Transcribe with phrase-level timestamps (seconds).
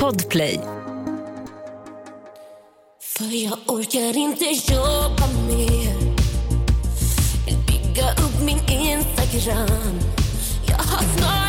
[0.00, 0.60] Podplay.
[3.00, 5.94] För jag orkar inte jobba mer
[7.46, 10.00] Vill bygga upp min Instagram
[10.68, 11.43] Jag har snart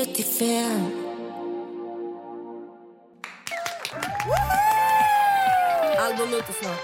[0.00, 0.46] 9 till 5
[5.98, 6.78] Album ute snart.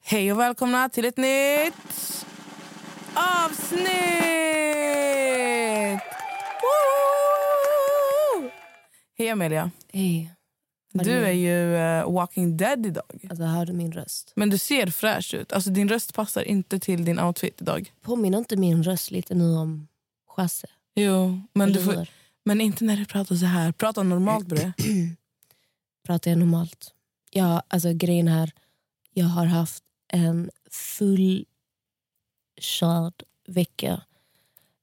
[0.00, 2.26] Hej och välkomna till ett nytt
[3.14, 3.90] avsnitt!
[9.18, 9.70] Hej Amelia.
[9.92, 10.30] Hej.
[10.92, 13.26] Du är är ju eh, walking dead idag.
[13.30, 14.32] Alltså, hör du min röst?
[14.36, 15.52] Men du ser fräsch ut.
[15.52, 17.92] Alltså, din röst passar inte till din outfit idag.
[18.02, 19.88] Påminner inte min röst lite nu om
[20.36, 20.66] Chasse?
[20.94, 22.08] Jo, men, du får,
[22.44, 23.72] men inte när du pratar så här.
[23.72, 24.72] Prata normalt bre.
[26.06, 26.94] Pratar jag normalt?
[27.30, 28.52] Ja, alltså grejen här.
[29.14, 31.46] Jag har haft en full
[32.60, 34.02] körd vecka.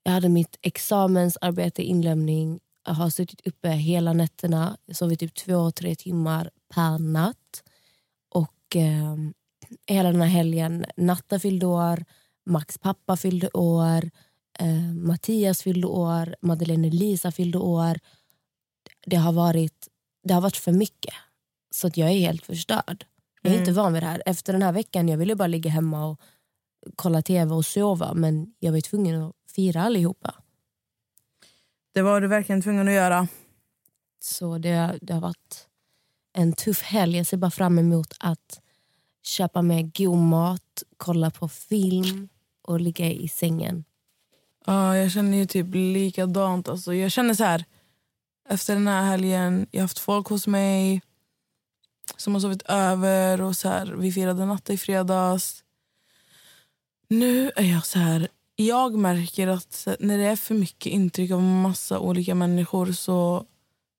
[0.04, 2.60] Jag hade mitt examensarbete, inlämning.
[2.86, 4.78] Jag har suttit uppe hela nätterna.
[4.86, 7.64] Jag sovit typ två, tre timmar per natt.
[8.30, 9.16] Och eh,
[9.88, 12.06] hela den här helgen, Natta fyllde år,
[12.46, 14.10] Max pappa fyllde år,
[14.60, 18.00] eh, Mattias fyllde år, Madeleine Lisa fyllde år.
[19.06, 19.88] Det har varit,
[20.24, 21.14] det har varit för mycket.
[21.72, 23.06] Så att jag är helt förstörd.
[23.42, 23.60] Jag är Mm.
[23.62, 24.24] inte van vid det här.
[24.26, 26.22] Efter den här veckan jag ville bara ligga hemma och
[26.96, 28.14] kolla tv och sova.
[28.14, 30.36] Men jag var tvungen att fira allihopa.
[31.94, 33.28] Det var du verkligen tvungen att göra.
[34.20, 35.68] Så det, det har varit
[36.34, 37.18] en tuff helg.
[37.18, 38.62] Jag ser bara fram emot att
[39.24, 42.30] köpa med god mat, kolla på film
[42.62, 43.84] och ligga i sängen.
[44.70, 46.70] Ja, jag känner ju typ likadant.
[46.70, 47.66] Alltså, jag känner så här,
[48.50, 51.02] efter den här helgen, jag har haft folk hos mig
[52.18, 55.64] som har sovit över och så här, vi firade natta i fredags.
[57.10, 61.42] Nu är jag så här, jag märker att när det är för mycket intryck av
[61.42, 63.46] massa olika människor så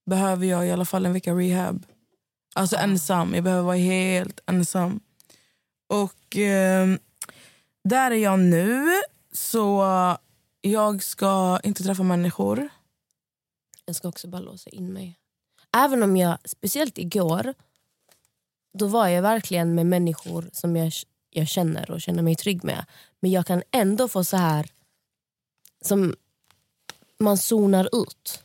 [0.06, 1.86] behöver jag i alla fall en vecka rehab.
[2.54, 5.00] Alltså ensam, jag behöver vara helt ensam.
[5.88, 6.88] Och eh,
[7.84, 8.86] där är jag nu.
[9.32, 9.82] Så
[10.60, 12.68] jag ska inte träffa människor.
[13.84, 15.18] Jag ska också bara låsa in mig.
[15.76, 17.54] Även om jag, speciellt igår,
[18.78, 20.92] då var jag verkligen med människor som jag,
[21.30, 22.84] jag känner och känner mig trygg med.
[23.20, 24.66] Men jag kan ändå få så här
[25.80, 26.14] som
[27.18, 28.42] man zonar ut.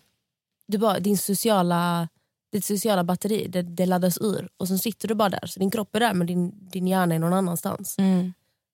[0.67, 2.09] Du bara, din sociala,
[2.51, 5.47] ditt sociala batteri det, det laddas ur och sen sitter du bara där.
[5.47, 7.95] Så din kropp är där men din, din hjärna är någon annanstans.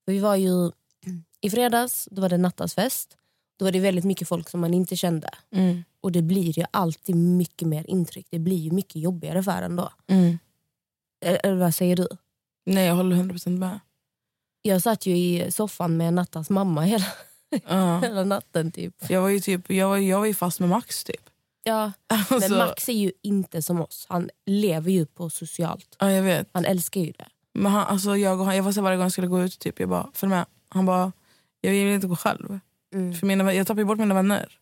[0.06, 0.71] För vi var ju
[1.41, 3.19] i fredags, då var det nattasfest.
[3.59, 5.30] Då var det väldigt mycket folk som man inte kände.
[5.52, 5.84] Mm.
[6.02, 8.28] Och det blir ju alltid mycket mer intryck.
[8.30, 9.90] Det blir ju mycket jobbigare för en då.
[10.08, 10.40] Mm.
[11.25, 12.08] Eller vad säger du?
[12.66, 13.80] Nej, jag håller 100% med.
[14.62, 17.06] Jag satt ju i soffan med Nattas mamma hela,
[17.68, 18.00] Ja.
[18.03, 18.72] hela natten.
[18.72, 19.09] typ.
[19.09, 21.30] Jag var ju typ, jag var, jag var ju fast med Max typ.
[21.64, 24.06] Ja, Alltså, men Max är ju inte som oss.
[24.09, 25.96] Han lever ju på socialt.
[26.00, 26.50] Ja, jag vet.
[26.53, 27.28] Han älskar ju det.
[27.53, 29.59] Men han, alltså, jag, och han, jag var så varje gång jag skulle gå ut,
[29.59, 30.46] typ, jag bara, följ med.
[30.69, 31.12] Han bara,
[31.62, 32.59] jag vill inte gå själv.
[32.94, 33.13] Mm.
[33.13, 34.57] För mina, jag tappade bort mina vänner.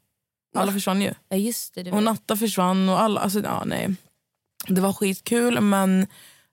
[0.55, 1.13] Alla försvann ju.
[1.29, 1.83] Ja just det.
[1.83, 2.03] det Och.
[2.03, 3.95] Natta försvann och alla, alltså, ja, nej.
[4.67, 6.07] Det var skitkul men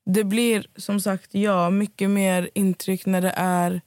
[0.07, 3.81] det blir som sagt ja, mycket mer intryck när det är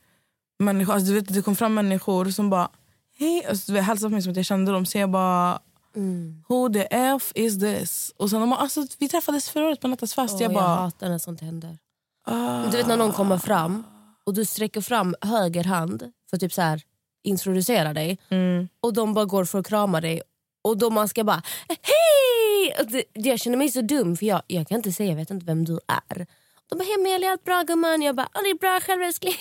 [0.59, 0.93] människor.
[0.93, 2.69] Alltså, du vet, det kom fram människor som bara
[3.17, 4.85] hej, alltså, du hälsade på mig som att jag kände dem.
[4.85, 5.59] Så jag bara
[5.95, 6.43] Mm.
[6.49, 8.13] who the f is this?
[8.17, 10.33] Och sen de alltså, vi träffades förra året på Nattas fest.
[10.35, 11.77] Åh, jag jag bara hatar när sånt händer.
[12.25, 12.65] ah.
[12.71, 13.83] Du vet när någon kommer fram
[14.25, 16.81] och du sträcker fram höger hand för typ så här
[17.27, 18.67] introducera dig mm.
[18.79, 20.21] och de bara går för att krama dig
[20.61, 22.85] och då man ska bara hej!
[22.89, 25.45] Det, jag känner mig så dum för jag, jag kan inte säga, jag vet inte
[25.45, 26.25] vem du är.
[26.69, 28.01] De bara hej Amelia, allt bra gumman?
[28.01, 29.33] Jag bara, "Ja, det är bra själv älskling.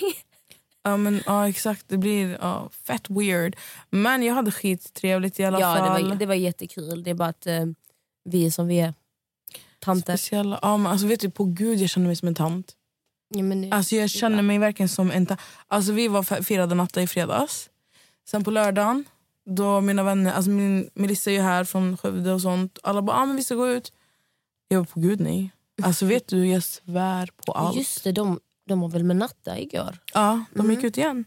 [0.83, 3.55] Ja, men, ja exakt, det blir ja, fett weird.
[3.89, 6.09] Men jag hade skittrevligt i alla Ja det fall.
[6.09, 7.65] var, det var jättekul, det är bara att eh,
[8.23, 8.93] vi är som vi är.
[9.79, 10.17] Tanter.
[10.17, 12.73] Speciella, ja, men, alltså, vet du, på gud jag känner mig som en tant.
[13.35, 15.25] Ja, men, Alltså jag känner mig verkligen som en...
[15.25, 17.69] ta- Alltså vi var firade natta i fredags.
[18.29, 19.05] Sen på lördagen,
[19.45, 22.79] då mina vänner, alltså min, Melissa är ju här från Skövde och sånt.
[22.83, 23.93] Alla bara, ah, men vi ska gå ut.
[24.67, 25.51] Jag var på gud nej.
[25.83, 27.77] Alltså vet du, jag svär på allt.
[27.77, 29.97] Just det, de, de var väl med Natta igår?
[30.13, 31.25] Ja, de gick ut igen.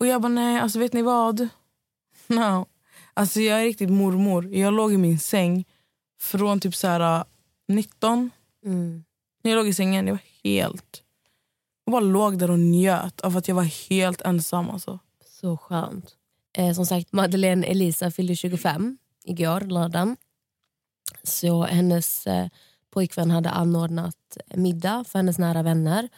[0.00, 1.48] Och jag bara, nej, alltså vet ni vad?
[2.26, 2.66] No.
[3.14, 4.54] Alltså jag är riktigt mormor.
[4.54, 5.64] Jag låg i min säng
[6.20, 7.24] från typ så här
[7.68, 8.30] 19.
[8.64, 9.04] Mm.
[9.42, 11.02] När jag låg i sängen, jag var helt...
[11.84, 14.70] Jag bara låg där och njöt av att jag var helt ensam.
[14.70, 14.98] Alltså.
[15.26, 16.16] Så skönt.
[16.58, 20.16] Eh, som sagt, Madeleine Elisa fyllde 25 igår, lördagen.
[21.22, 22.48] Så hennes eh,
[22.90, 26.08] pojkvän hade anordnat middag för hennes nära vänner.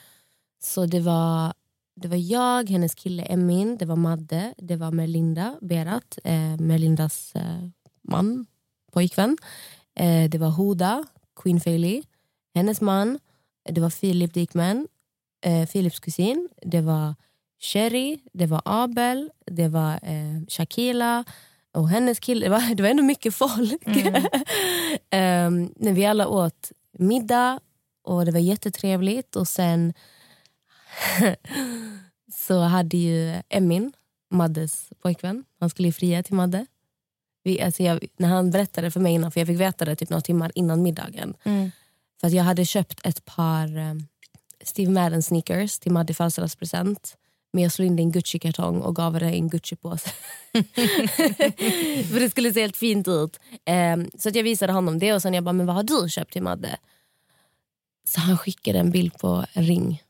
[0.62, 1.52] Så det var,
[1.96, 7.34] det var jag, hennes kille Emin, det var Madde, det var Melinda Berat, eh, Melindas
[7.34, 7.68] eh,
[8.02, 8.46] man,
[8.92, 9.36] pojkvän.
[9.94, 11.04] Eh, det var Hoda,
[11.42, 12.02] Queen Feli,
[12.54, 13.18] hennes man.
[13.64, 14.88] Det var Filip Dickman,
[15.44, 16.48] eh, Philips kusin.
[16.62, 17.14] Det var
[17.62, 21.24] Sherry, det var Abel, det var eh, Shakila
[21.72, 22.46] och hennes kille.
[22.46, 23.86] Det var, det var ändå mycket folk.
[23.86, 25.72] Mm.
[25.76, 27.60] när vi alla åt middag
[28.02, 29.36] och det var jättetrevligt.
[29.36, 29.94] Och sen
[32.34, 33.92] så hade ju Emin,
[34.30, 36.66] Maddes pojkvän, han skulle ju fria till Madde.
[37.44, 40.10] Vi, alltså jag, när han berättade för mig innan, för jag fick veta det typ
[40.10, 41.34] några timmar innan middagen.
[41.44, 41.70] Mm.
[42.20, 44.06] För att jag hade köpt ett par um,
[44.64, 47.16] Steve Madden sneakers till Madde födelsedagspresent.
[47.52, 50.10] Men jag slog in det i en Gucci-kartong och gav det i en Gucci-påse.
[52.12, 53.40] För det skulle se helt fint ut.
[53.94, 56.08] Um, så att jag visade honom det och sen jag bara, men vad har du
[56.08, 56.78] köpt till Madde?
[58.08, 60.02] Så han skickade en bild på en ring.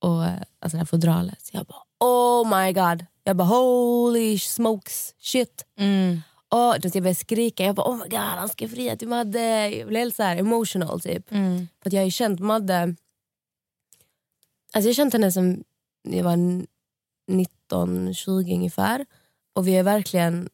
[0.00, 1.42] Och alltså det här fodralet.
[1.42, 3.06] Så jag bara, oh my god.
[3.24, 5.64] Jag bara, holy smokes shit.
[5.78, 6.20] Mm.
[6.48, 7.64] Och då jag började skrika.
[7.64, 9.68] Jag bara, oh my god, han ska fria till Madde.
[9.68, 11.32] Jag blev helt så här emotional typ.
[11.32, 11.68] Mm.
[11.82, 12.94] För att jag har ju känt Madde...
[14.72, 15.64] Alltså jag har känt henne sen
[16.12, 16.36] jag var
[17.30, 19.06] 19-20 ungefär.
[19.54, 20.48] Och vi har verkligen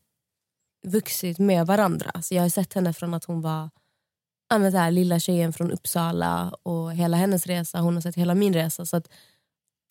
[0.86, 2.22] vuxit med varandra.
[2.22, 3.70] Så jag har sett henne från att hon var
[4.48, 7.80] ja, så här, lilla tjejen från Uppsala och hela hennes resa.
[7.80, 8.86] Hon har sett hela min resa.
[8.86, 9.08] Så att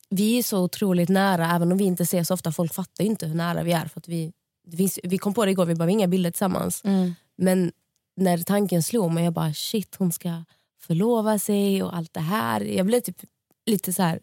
[0.10, 2.52] vi är så otroligt nära, även om vi inte ser så ofta.
[2.52, 3.86] Folk fattar inte hur nära vi är.
[3.86, 4.34] För att vi,
[4.78, 6.82] finns, vi kom på det igår, vi bara, inga bilder tillsammans.
[6.84, 7.16] Mm.
[7.38, 7.72] Men
[8.16, 10.44] när tanken slog mig, jag bara shit hon ska
[10.82, 12.62] förlova sig och allt det här.
[12.62, 13.18] Jag blev typ
[13.66, 14.20] lite så här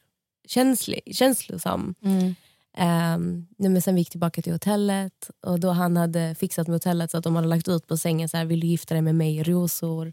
[0.48, 1.94] känslig, känslosam.
[2.04, 2.34] Mm.
[2.78, 7.10] Um, men sen vi gick tillbaka till hotellet och då han hade fixat med hotellet
[7.10, 9.14] så att de hade lagt ut på sängen så här, vill du gifta dig med
[9.14, 10.12] mig rosor.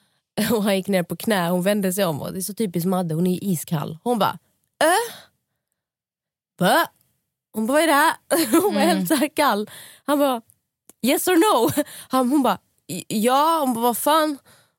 [0.52, 2.88] Och han gick ner på knä, hon vände sig om och det är så typiskt
[2.88, 3.98] Madde, hon är iskall.
[4.04, 4.38] Hon bara
[4.84, 5.14] äh?
[6.58, 6.86] Va?
[7.52, 8.14] Hon bara vad är det här?
[8.62, 8.96] Hon var Mm.
[8.96, 9.70] helt så här kall.
[10.04, 10.42] Han bara
[11.02, 11.84] yes or no?
[12.08, 12.58] Han, hon bara
[13.08, 14.38] ja, hon bara vad fan?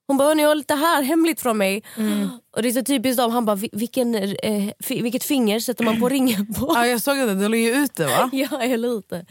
[0.10, 1.84] Hon bara ni har lite här hemligt från mig.
[1.98, 2.30] Mm.
[2.56, 6.00] Och det är så typiskt dem, han bara "Vi- vilken, eh, vilket finger sätter man
[6.00, 6.72] på ringen på?
[6.76, 8.30] Ja, jag såg det, du la ju ut det va?
[8.34, 9.26] Ja, jag lite.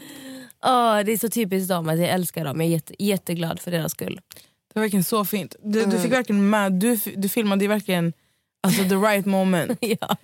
[0.65, 2.61] Åh, det är så typiskt dem att jag älskar dem.
[2.61, 4.19] Jag är jätte, jätteglad för deras skull.
[4.73, 5.55] Det var verkligen så fint.
[5.63, 5.89] Du, Mm.
[5.95, 8.13] du fick verkligen med, du, du filmade verkligen
[8.67, 9.77] alltså, the right moment.
[9.81, 10.15] ja.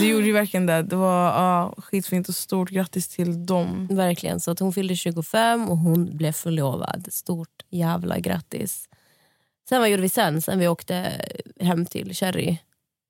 [0.00, 0.82] Du gjorde ju verkligen det.
[0.82, 3.88] Det var ja, skitfint och stort grattis till dem.
[3.90, 4.40] Verkligen.
[4.40, 7.08] Så att hon fyllde 25 och hon blev förlovad.
[7.10, 8.88] Stort jävla grattis.
[9.70, 10.42] Sen vad gjorde vi sen?
[10.42, 11.20] Sen vi åkte
[11.60, 12.56] hem till Cherry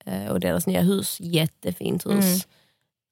[0.06, 1.16] eh, och deras nya hus.
[1.20, 2.24] Jättefint hus.
[2.24, 2.38] Mm.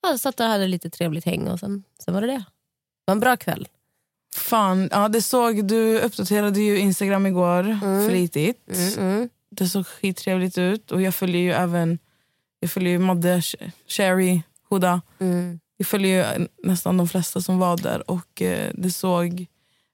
[0.02, 2.32] Ja, satt och hade lite trevligt häng och sen, sen var det det.
[2.36, 2.44] Det
[3.06, 3.68] var en bra kväll.
[4.36, 8.08] Fan, ja, det såg, du uppdaterade ju Instagram igår Mm.
[8.08, 8.68] flitigt.
[8.98, 9.28] Mm, mm.
[9.50, 10.90] Det såg skittrevligt ut.
[10.92, 11.98] Och jag följer ju även
[12.60, 15.00] jag följer ju Madde, Sh- Sherry, Huda.
[15.18, 15.60] Mm.
[15.76, 18.10] Jag följer ju nästan de flesta som var där.
[18.10, 19.46] Och eh, Det såg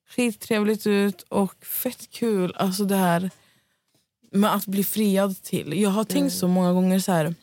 [0.09, 2.55] skittrevligt ut och fett kul.
[2.57, 3.31] Alltså det här
[4.35, 5.81] med att bli friad till.
[5.81, 7.35] Jag har tänkt så många gånger så här.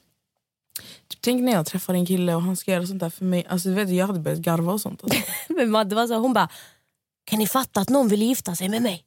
[1.07, 3.45] Typ, tänk när jag träffar en kille och han ska göra sånt där för mig.
[3.49, 5.03] Alltså, du vet, jag hade börjat garva och sånt.
[5.03, 5.19] Alltså.
[5.49, 6.50] Men Madde var så, hon bara,
[7.24, 9.03] kan ni fatta att någon vill gifta sig med mig?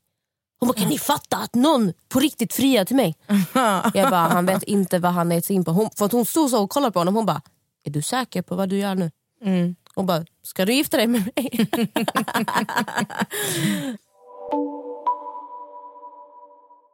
[0.60, 3.14] Hon bara, kan ni fatta att någon på riktigt friar till mig?
[3.94, 5.70] Jag bara, han vet inte vad han är sig in på.
[5.70, 7.14] Hon, för att hon stod så och kollade på honom.
[7.14, 7.42] Hon bara,
[7.84, 9.10] är du säker på vad du gör nu?
[9.44, 9.76] Mm.
[9.94, 11.68] Hon bara, ska du gifta dig med mig?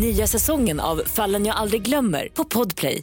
[0.00, 3.02] Nya säsongen av Fallen jag aldrig glömmer på Podplay.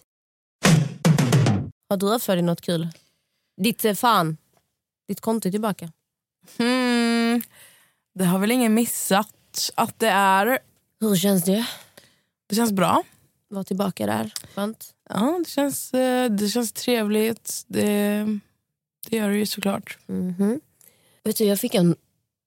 [1.89, 2.87] Har du haft för dig något kul?
[3.61, 4.37] Ditt eh, fan,
[5.07, 5.91] ditt konto är tillbaka.
[6.57, 7.41] Hmm.
[8.13, 10.59] Det har väl ingen missat att det är.
[10.99, 11.65] Hur känns det?
[12.49, 13.03] Det känns bra.
[13.47, 14.93] Var tillbaka där, skönt.
[15.09, 17.63] Ja, det, känns, eh, det känns trevligt.
[17.67, 18.25] Det,
[19.09, 19.97] det gör det ju såklart.
[20.05, 20.61] Mhm.
[21.23, 21.95] Vet du, jag, fick en,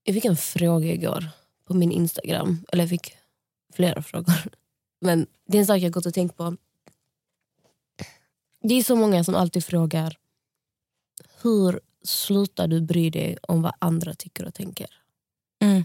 [0.04, 1.28] jag fick en fråga igår
[1.68, 2.64] på min Instagram.
[2.72, 3.16] Eller jag fick
[3.74, 4.54] flera frågor.
[5.00, 6.56] Men det är en sak jag gått och tänkt på.
[8.62, 10.18] Det är så många som alltid frågar
[11.42, 14.86] hur slutar du bry dig om vad andra tycker och tänker?
[15.62, 15.84] Mm.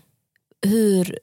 [0.62, 1.20] Hur...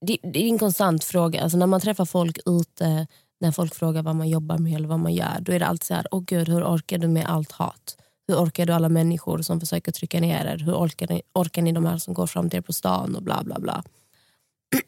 [0.00, 1.42] Det, det är en konstant fråga.
[1.42, 3.06] Alltså när man träffar folk ute,
[3.40, 5.86] när folk frågar vad man jobbar med eller vad man gör, då är det alltid
[5.86, 7.96] så här, åh gud, hur orkar du med allt hat?
[8.26, 10.58] Hur orkar du alla människor som försöker trycka ner er?
[10.58, 13.22] Hur orkar ni, orkar ni de här som går fram till er på stan och
[13.22, 13.84] bla bla bla.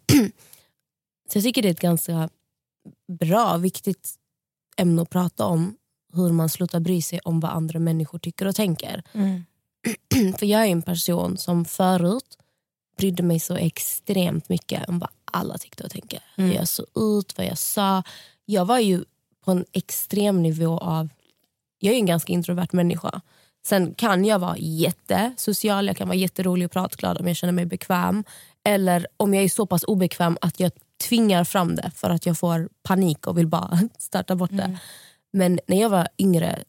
[1.28, 2.28] Så jag tycker det är ett ganska
[3.20, 4.14] bra, viktigt
[4.76, 5.76] ämne att prata om.
[6.12, 9.02] Hur man slutar bry sig om vad andra människor tycker och tänker.
[9.12, 9.44] Mm.
[10.38, 12.38] För jag är en person som förut
[12.96, 16.18] brydde mig så extremt mycket om vad alla tyckte och tänkte.
[16.36, 18.02] Hur jag såg ut, vad jag sa.
[18.44, 19.04] Jag var ju
[19.44, 21.08] på en extrem nivå av...
[21.78, 23.20] Jag är en ganska introvert människa.
[23.66, 27.66] Sen kan jag vara jättesocial, jag kan vara jätterolig och pratglad om jag känner mig
[27.66, 28.24] bekväm.
[28.64, 32.38] Eller om jag är så pass obekväm att jag tvingar fram det för att jag
[32.38, 34.78] får panik och vill bara starta bort det.
[35.32, 36.64] Men när jag var yngre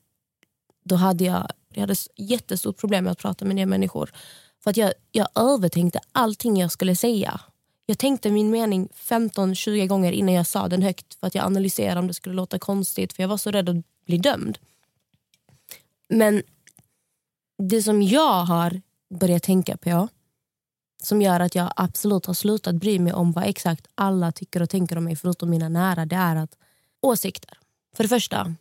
[0.84, 4.12] då hade jag, jag hade jättestort problem med att prata med nya människor.
[4.63, 7.41] För att jag, jag övertänkte allting jag skulle säga.
[7.86, 12.00] Jag tänkte min mening 15-20 gånger innan jag sa den högt för att jag analyserade
[12.00, 14.57] om det skulle låta konstigt för jag var så rädd att bli dömd.
[16.10, 16.43] Men
[17.57, 18.81] det som jag har
[19.19, 20.07] börjat tänka på
[21.04, 24.70] som gör att jag absolut har slutat bry mig om vad exakt alla tycker och
[24.70, 26.58] tänker om mig förutom mina nära, det är att
[27.01, 27.58] åsikter.
[27.96, 28.56] För det första,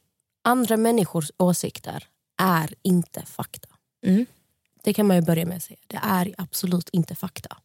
[0.45, 2.05] andra människors åsikter
[2.43, 3.69] är inte fakta.
[4.07, 4.26] Mm.
[4.83, 5.78] Det kan man ju börja med att säga.
[5.87, 7.57] Det är absolut inte fakta.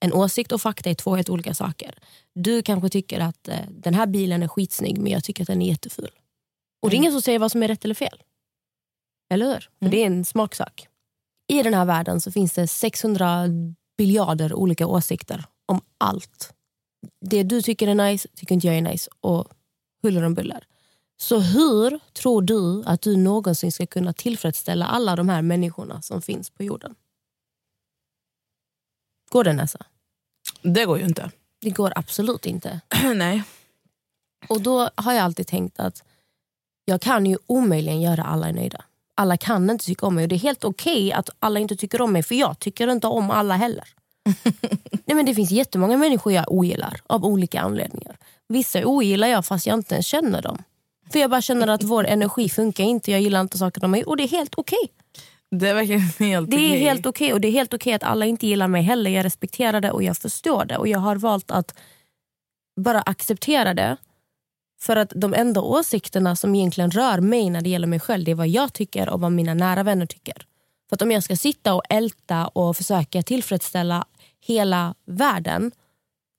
[0.00, 1.98] En åsikt och fakta är två helt olika saker.
[2.34, 5.62] Du kanske tycker att eh, den här bilen är skitsnygg men jag tycker att den
[5.62, 6.10] är jätteful.
[6.82, 8.22] Och det är ingen som säger vad som är rätt eller fel.
[9.30, 9.70] Eller hur?
[9.78, 10.88] För det är en smaksak.
[11.48, 13.48] I den här världen så finns det 600
[13.98, 16.54] biljarder olika åsikter om allt.
[17.20, 19.48] Det du tycker är nice tycker inte jag är nice och
[20.02, 20.64] huller om buller.
[21.20, 26.22] Så hur tror du att du någonsin ska kunna tillfredsställa alla de här människorna som
[26.22, 26.94] finns på jorden?
[29.30, 29.86] Går det Nessa?
[30.62, 31.30] Det går ju inte.
[31.60, 32.80] Det går absolut inte.
[33.14, 33.42] Nej.
[34.48, 36.04] Och då har jag alltid tänkt att
[36.84, 38.84] jag kan ju omöjligen göra alla nöjda.
[39.18, 42.00] Alla kan inte tycka om mig och det är helt okej att alla inte tycker
[42.00, 43.84] om mig för jag tycker inte om alla heller.
[45.06, 48.16] Nej, men det finns jättemånga människor jag ogillar av olika anledningar.
[48.48, 50.62] Vissa ogillar jag fast jag inte ens känner dem.
[51.12, 54.04] För jag bara känner att vår energi funkar inte, jag gillar inte saker de mig
[54.04, 54.88] och det är helt okej.
[55.50, 56.78] Det är verkligen helt Det är okej.
[56.80, 59.10] helt okej och det är helt okej att alla inte gillar mig heller.
[59.10, 61.74] Jag respekterar det och jag förstår det och jag har valt att
[62.80, 63.96] bara acceptera det.
[64.80, 68.30] För att de enda åsikterna som egentligen rör mig när det gäller mig själv det
[68.30, 70.46] är vad jag tycker och vad mina nära vänner tycker.
[70.88, 74.04] För att om jag ska sitta och älta och försöka tillfredsställa
[74.46, 75.72] hela världen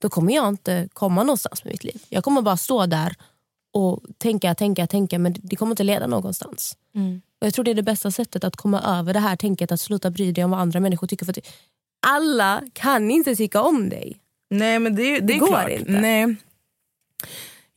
[0.01, 2.03] då kommer jag inte komma någonstans med mitt liv.
[2.10, 3.15] Jag kommer bara stå där
[3.74, 6.77] och tänka, tänka, tänka men det kommer inte leda någonstans.
[6.96, 7.22] Mm.
[7.41, 9.81] Och Jag tror det är det bästa sättet att komma över det här tänket att
[9.81, 11.25] sluta bry dig om vad andra människor tycker.
[11.25, 11.48] För att
[12.08, 14.17] alla kan inte tycka om dig.
[14.50, 15.69] Nej men det, det, Det går klart.
[15.69, 15.91] inte.
[15.91, 16.36] Nej.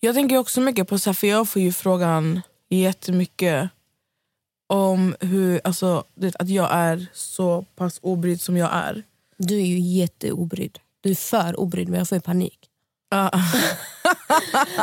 [0.04, 3.70] Jag tänker också mycket på, så här, för jag får ju frågan jättemycket
[4.66, 9.02] om hur, alltså, du vet, att jag är så pass obrydd som jag är.
[9.36, 10.78] Du är ju jätteobrydd.
[11.00, 12.58] Du är för obrydd men jag får ju panik.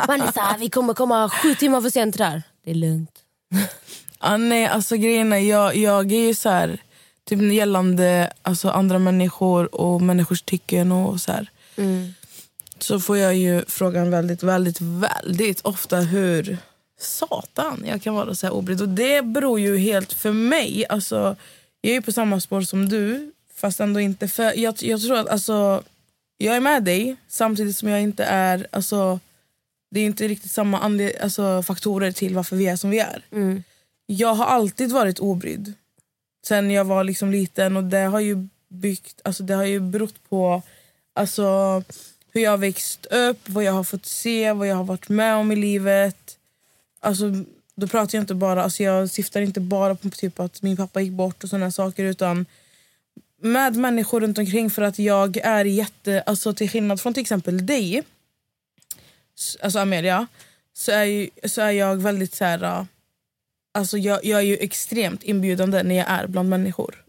[0.08, 2.42] Man är så här, vi kommer komma sju timmar för sent där.
[2.64, 3.18] Det är lugnt.
[4.22, 6.82] Ah, nej, alltså grejen är, jag, jag är ju så här,
[7.24, 11.50] typ gällande alltså, andra människor och människors tycken och så här.
[12.82, 16.58] Så får jag ju frågan väldigt, väldigt, väldigt ofta hur
[16.98, 18.82] satan jag kan vara så här obrydd.
[18.82, 20.86] Och det beror ju helt för mig.
[20.88, 21.36] Alltså,
[21.80, 24.28] jag är ju på samma spår som du, fast ändå inte.
[24.28, 25.82] För jag, jag tror att alltså,
[26.38, 28.66] jag är med dig samtidigt som jag inte är...
[28.70, 29.20] Alltså,
[29.90, 33.24] det är inte riktigt samma anled- alltså, faktorer till varför vi är som vi är.
[34.06, 35.72] Jag har alltid varit obrydd.
[36.46, 40.28] Sen jag var liksom liten och det har ju byggt, alltså det har ju berott
[40.28, 40.62] på
[41.14, 41.82] alltså,
[42.32, 45.36] hur jag har växt upp, vad jag har fått se, vad jag har varit med
[45.36, 46.38] om i livet.
[47.00, 47.24] Alltså,
[47.74, 51.00] då pratar jag inte bara, alltså jag syftar inte bara på typ att min pappa
[51.00, 52.46] gick bort och sådana saker utan
[53.40, 57.66] med människor runt omkring för att jag är jätte, alltså till skillnad från till exempel
[57.66, 58.02] dig,
[59.60, 60.26] alltså Amelia,
[60.72, 62.86] så är, ju, så är jag väldigt så här,
[63.72, 67.04] alltså jag, jag är ju extremt inbjudande när jag är bland människor.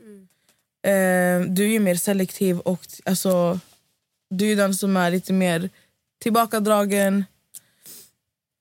[0.84, 3.60] Eh, du är ju mer selektiv och alltså,
[4.31, 5.69] du är den som är lite mer
[6.21, 7.25] tillbakadragen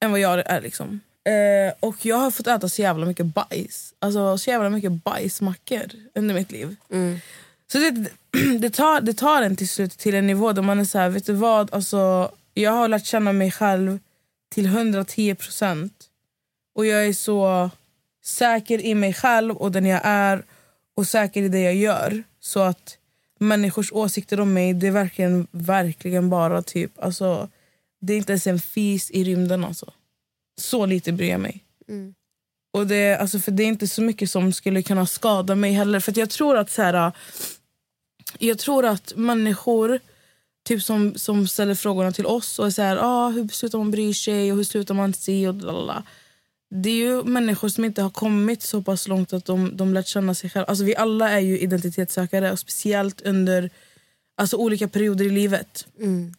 [0.05, 0.61] än vad jag är.
[0.61, 1.01] liksom.
[1.25, 3.95] Eh, och jag har fått äta så jävla mycket bajs.
[3.99, 6.77] Alltså så jävla mycket bajsmackor under mitt liv.
[7.73, 8.11] Så det,
[8.59, 11.09] det, tar, det tar en till slut till en nivå där man är så här,
[11.09, 11.75] vet du vad?
[11.75, 13.99] Alltså, jag har lärt känna mig själv
[14.55, 16.05] till 110 procent.
[16.75, 17.71] Och jag är så
[18.25, 20.45] säker i mig själv och den jag är.
[20.97, 22.23] och säker i det jag gör.
[22.41, 22.97] Så att
[23.41, 26.93] människors åsikter om mig, det är verkligen, verkligen bara typ...
[26.99, 27.49] Alltså,
[28.01, 29.65] det är inte ens en fis i rymden.
[29.65, 29.93] Alltså.
[30.61, 31.65] Så lite bryr jag mig.
[31.89, 32.15] Mm.
[32.73, 36.01] Och det, alltså, för det är inte så mycket som skulle kunna skada mig heller.
[36.01, 37.13] För jag tror att så här,
[38.39, 40.01] jag tror att människor
[40.65, 43.91] typ som, som ställer frågorna till oss och är så här, ah, hur slutar man
[43.91, 46.03] bry sig och hur slutar man se och lalala.
[46.71, 50.07] Det är ju människor som inte har kommit så pass långt att de, de lärt
[50.07, 50.67] känna sig själva.
[50.67, 53.71] Alltså, vi alla är ju identitetssökare, och speciellt under
[54.37, 55.87] alltså, olika perioder i livet.
[55.99, 56.35] Mm.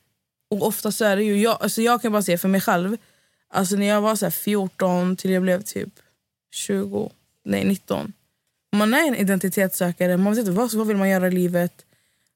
[0.49, 2.97] Och ofta så är det ju, jag, alltså jag kan bara säga för mig själv,
[3.49, 5.93] alltså när jag var så här 14 till jag blev typ
[6.51, 7.11] 20,
[7.45, 8.13] nej 19.
[8.75, 11.85] Man är en identitetssökare, man vet inte vad, vad vill man göra i livet.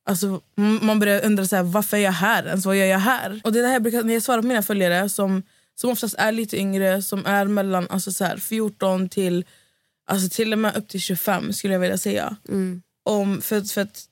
[0.05, 2.65] Alltså, man börjar undra så här, varför är jag här ens?
[2.65, 3.41] Vad gör jag här?
[3.43, 5.43] Och det är det här jag brukar, när jag svarar på mina följare som,
[5.75, 9.45] som oftast är lite yngre, som är mellan alltså så här, 14 till
[10.05, 12.35] alltså till och med upp till 25 skulle jag vilja säga.
[12.49, 12.81] Mm.
[13.05, 14.05] Om, för, för att,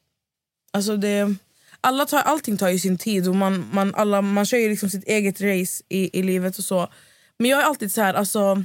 [0.73, 1.35] alltså det,
[1.81, 4.89] alla tar, allting tar ju sin tid och man, man, alla, man kör ju liksom
[4.89, 6.87] sitt eget race i, i livet och så.
[7.37, 8.63] Men jag är alltid så här, alltså,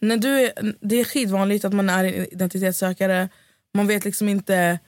[0.00, 3.28] när du är, det är skitvanligt att man är en identitetssökare.
[3.74, 4.78] Man vet liksom inte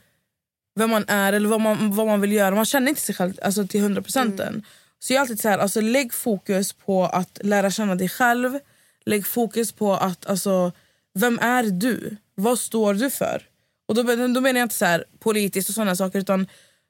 [0.78, 2.54] vem man är eller vad man, vad man vill göra.
[2.54, 4.64] Man känner inte sig själv alltså, till 100% än.
[5.06, 8.58] Så jag är alltid så här, alltså, lägg fokus på att lära känna dig själv.
[9.04, 10.72] Lägg fokus på att, alltså,
[11.14, 12.16] vem är du?
[12.34, 13.42] Vad står du för?
[13.88, 16.46] Och då, då menar jag inte så här, politiskt och sådana saker utan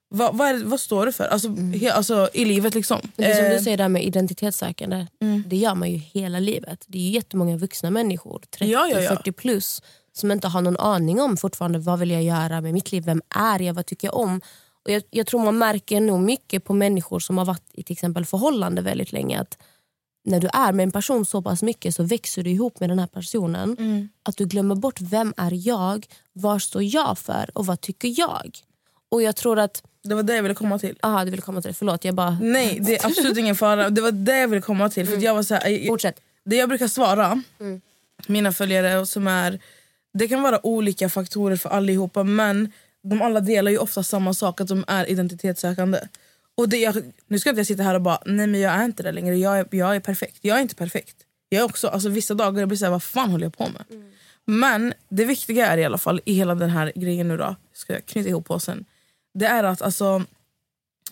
[0.08, 1.24] vad, vad, det- vad står du för?
[1.24, 3.00] Alltså, he, alltså, I livet liksom.
[3.16, 5.42] Men det som Eh, du säger där med identitetssökande, Mm.
[5.46, 6.84] det gör man ju hela livet.
[6.86, 9.16] Det är jättemånga vuxna människor, 30, Ja, ja, ja.
[9.16, 9.82] 40 plus,
[10.12, 13.22] som inte har någon aning om fortfarande vad vill jag göra med mitt liv, vem
[13.34, 14.40] är jag, vad tycker jag om?
[14.86, 17.92] Och jag, jag tror man märker nog mycket på människor som har varit i till
[17.92, 19.58] exempel förhållande väldigt länge att
[20.24, 22.98] när du är med en person så pass mycket så växer du ihop med den
[22.98, 23.76] här personen.
[23.78, 24.08] Mm.
[24.22, 28.58] Att du glömmer bort vem är jag, vad står jag för och vad tycker jag?
[29.08, 29.82] Och jag tror att...
[30.02, 30.98] Det var det jag ville komma till.
[31.02, 32.38] Aha, du vill komma till det, förlåt jag bara...
[32.42, 33.90] Nej, det är absolut ingen fara.
[33.90, 35.06] Det var det jag ville komma till.
[35.06, 36.20] För att jag var så här, jag- Fortsätt.
[36.44, 37.80] Det jag brukar svara Mm.
[38.26, 39.60] mina följare som är...
[40.14, 42.72] Det kan vara olika faktorer för allihopa men
[43.10, 46.00] de alla delar ju ofta samma sak, att de är identitetssökande.
[46.54, 48.84] Och det, jag, nu ska inte jag sitta här och bara, nej men jag är
[48.84, 50.38] inte det längre, jag är, jag är perfekt.
[50.40, 51.16] Jag är inte perfekt.
[51.48, 53.84] Jag är också, alltså, vissa dagar jag blir såhär, vad fan håller jag på med?
[54.44, 57.92] Men det viktiga är i alla fall i hela den här grejen nu då, ska
[57.92, 58.84] jag knyta ihop påsen.
[59.34, 60.22] Det är att alltså,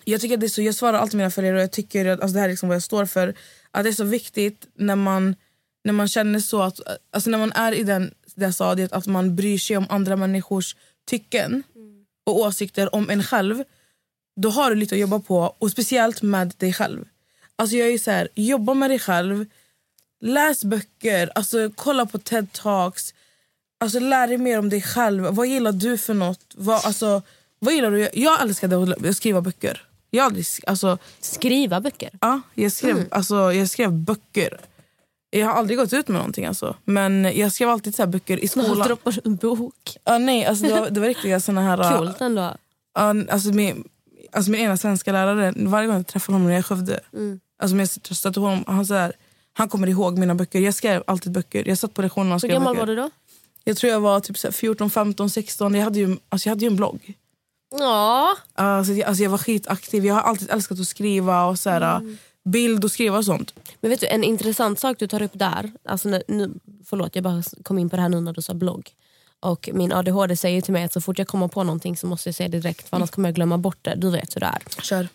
[0.05, 2.33] jag tycker det är så, jag svarar alltid mina följare och jag tycker att alltså
[2.33, 3.35] det här är liksom vad jag står för.
[3.71, 5.35] Att det är så viktigt när man,
[5.83, 6.79] när man känner så att,
[7.11, 10.75] alltså när man är i den, det stadiet att man bryr sig om andra människors
[11.05, 11.63] tycken
[12.25, 13.63] och åsikter om en själv.
[14.35, 17.05] Då har du lite att jobba på och speciellt med dig själv.
[17.55, 19.45] Alltså jag är så här, jobba med dig själv,
[20.21, 23.13] läs böcker, alltså kolla på TED Talks.
[23.77, 25.23] Alltså lär dig mer om dig själv.
[25.23, 26.53] Vad gillar du för något?
[26.55, 27.21] Vad, alltså,
[27.59, 28.09] vad gillar du?
[28.13, 29.81] Jag älskade att skriva böcker.
[30.09, 32.09] Jag, aldrig, alltså, Skriva böcker.
[32.21, 34.59] ja, jag, skrev, alltså, jag skrev böcker.
[35.39, 36.45] Jag har aldrig gått ut med någonting.
[36.45, 36.75] Alltså.
[36.85, 38.87] Men jag skrev alltid så här böcker i Snart skolan.
[38.87, 39.97] droppar du en bok.
[40.03, 41.97] Ja, nej, alltså, det, var, det var riktiga såna här...
[41.97, 42.55] Coolt ändå.
[42.95, 43.83] Ja, alltså, min,
[44.31, 46.99] alltså min ena svenska lärare, varje gång jag träffar honom när jag är i Skövde,
[47.13, 47.39] Mm.
[47.59, 49.13] alltså, när jag stötte på honom, han, så här,
[49.53, 50.59] han kommer ihåg mina böcker.
[50.59, 51.67] Jag skrev alltid böcker.
[51.67, 52.87] Jag satt på lektionerna och Hur skrev gammal böcker.
[52.87, 53.09] var du då?
[53.63, 55.75] Jag tror jag var typ så här 14, 15, 16.
[55.75, 57.13] Jag hade ju, alltså, jag hade ju en blogg.
[57.79, 58.35] Ja.
[58.53, 60.05] Alltså, jag, alltså, jag var skitaktiv.
[60.05, 62.17] Jag har alltid älskat att skriva och så här, Mm.
[62.45, 63.53] Bild och skriva och sånt.
[63.81, 66.51] Men vet du, en intressant sak du tar upp där, alltså nu, nu,
[66.85, 68.91] förlåt jag bara kom in på det här nu när du sa blogg.
[69.39, 72.29] Och min ADHD säger till mig att så fort jag kommer på någonting så måste
[72.29, 73.95] jag säga det direkt för annars kommer jag glömma bort det.
[73.95, 74.81] Du vet hur det är.
[74.81, 75.07] Kör.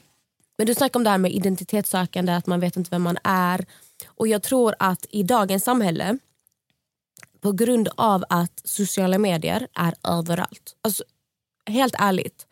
[0.59, 3.67] Men du snackar om det här med identitetssökande, att man vet inte vem man är.
[4.07, 6.19] Och jag tror att i dagens samhälle,
[7.41, 10.77] på grund av att sociala medier är överallt.
[10.83, 11.05] Alltså,
[11.67, 12.47] helt ärligt,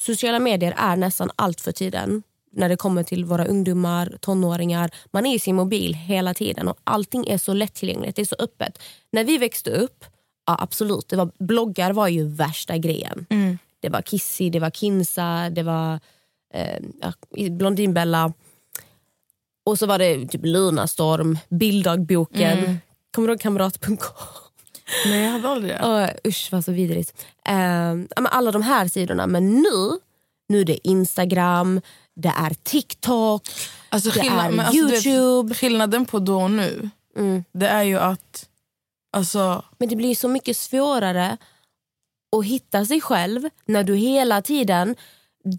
[0.00, 4.90] sociala medier är nästan allt för tiden när det kommer till våra ungdomar, tonåringar.
[5.10, 8.36] Man är i sin mobil hela tiden och allting är så lättillgängligt, det är så
[8.38, 8.78] öppet.
[9.12, 10.04] När vi växte upp,
[10.46, 13.26] ja absolut, det var, bloggar var ju värsta grejen.
[13.80, 16.00] Det var Kissy, det var Kinsa, det var
[16.54, 18.32] eh, Blondinbella.
[19.64, 22.78] Och så var det typ Lunarstorm, Bilddagboken,
[23.14, 23.96] kommer du ihåg Kamrat.com?
[25.06, 25.82] Nej, jag hade aldrig det.
[25.82, 27.24] Oh, usch vad så vidrigt.
[27.44, 29.26] Men alla de här sidorna.
[29.26, 29.98] Men nu,
[30.48, 31.80] nu är det Instagram,
[32.20, 33.42] det är TikTok,
[33.88, 35.54] Alltså, det är alltså, du vet, Youtube.
[35.54, 37.44] skillnaden på då och nu, Mm.
[37.52, 38.46] det är ju att...
[39.12, 41.36] Alltså, Men det blir så mycket svårare
[42.36, 44.96] att hitta sig själv när du hela tiden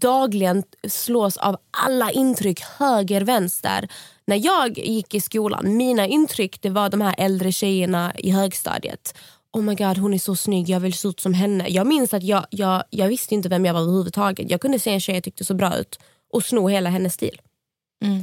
[0.00, 3.88] dagligen slås av alla intryck höger, vänster.
[4.26, 9.14] När jag gick i skolan, mina intryck det var de här äldre tjejerna i högstadiet.
[9.52, 11.66] oh my god hon är så snygg, jag vill se ut som henne.
[11.68, 14.50] Jag minns att jag, jag, jag visste inte vem jag var överhuvudtaget.
[14.50, 15.98] Jag kunde se en tjej jag tyckte så bra ut
[16.32, 17.40] och sno hela hennes stil.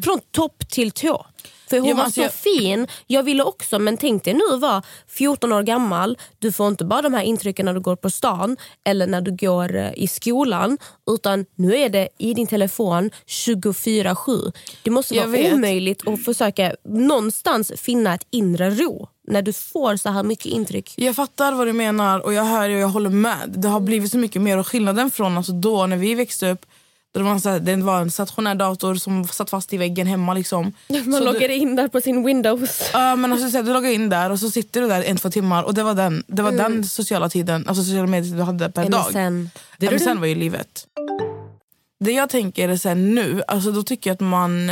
[0.04, 1.26] Från topp till tå.
[1.70, 2.88] För hon Ja, var alltså så jag- fin.
[3.08, 6.18] Jag ville också, men tänk dig nu vara 14 år gammal.
[6.40, 9.32] Du får inte bara de här intrycken när du går på stan eller när du
[9.36, 10.78] går eh, i skolan.
[11.12, 14.52] Utan nu är det i din telefon 24-7.
[14.84, 15.54] Det måste Jag vara vet.
[15.54, 19.08] omöjligt att försöka någonstans finna ett inre ro.
[19.28, 20.94] När du får så här mycket intryck.
[20.98, 23.38] Jag fattar vad du menar och jag hör och jag håller med.
[23.58, 26.66] Det har blivit så mycket mer och skillnaden från alltså då när vi växte upp
[27.14, 30.08] det, var en så här, det var en stationär dator som satt fast i väggen
[30.08, 30.34] hemma.
[30.34, 30.74] Liksom.
[30.88, 32.90] Man Så loggar du, in där på sin Windows.
[32.94, 35.18] Ja, men alltså, så här, du loggar in där och så sitter du där en,
[35.18, 38.44] två timmar och det var den, det var den sociala tiden, alltså sociala medier du
[38.44, 39.06] hade per dag.
[39.10, 39.50] MSN.
[39.96, 40.88] MSN var ju livet.
[42.00, 44.72] Det jag tänker är så här, nu, alltså då tycker jag att man...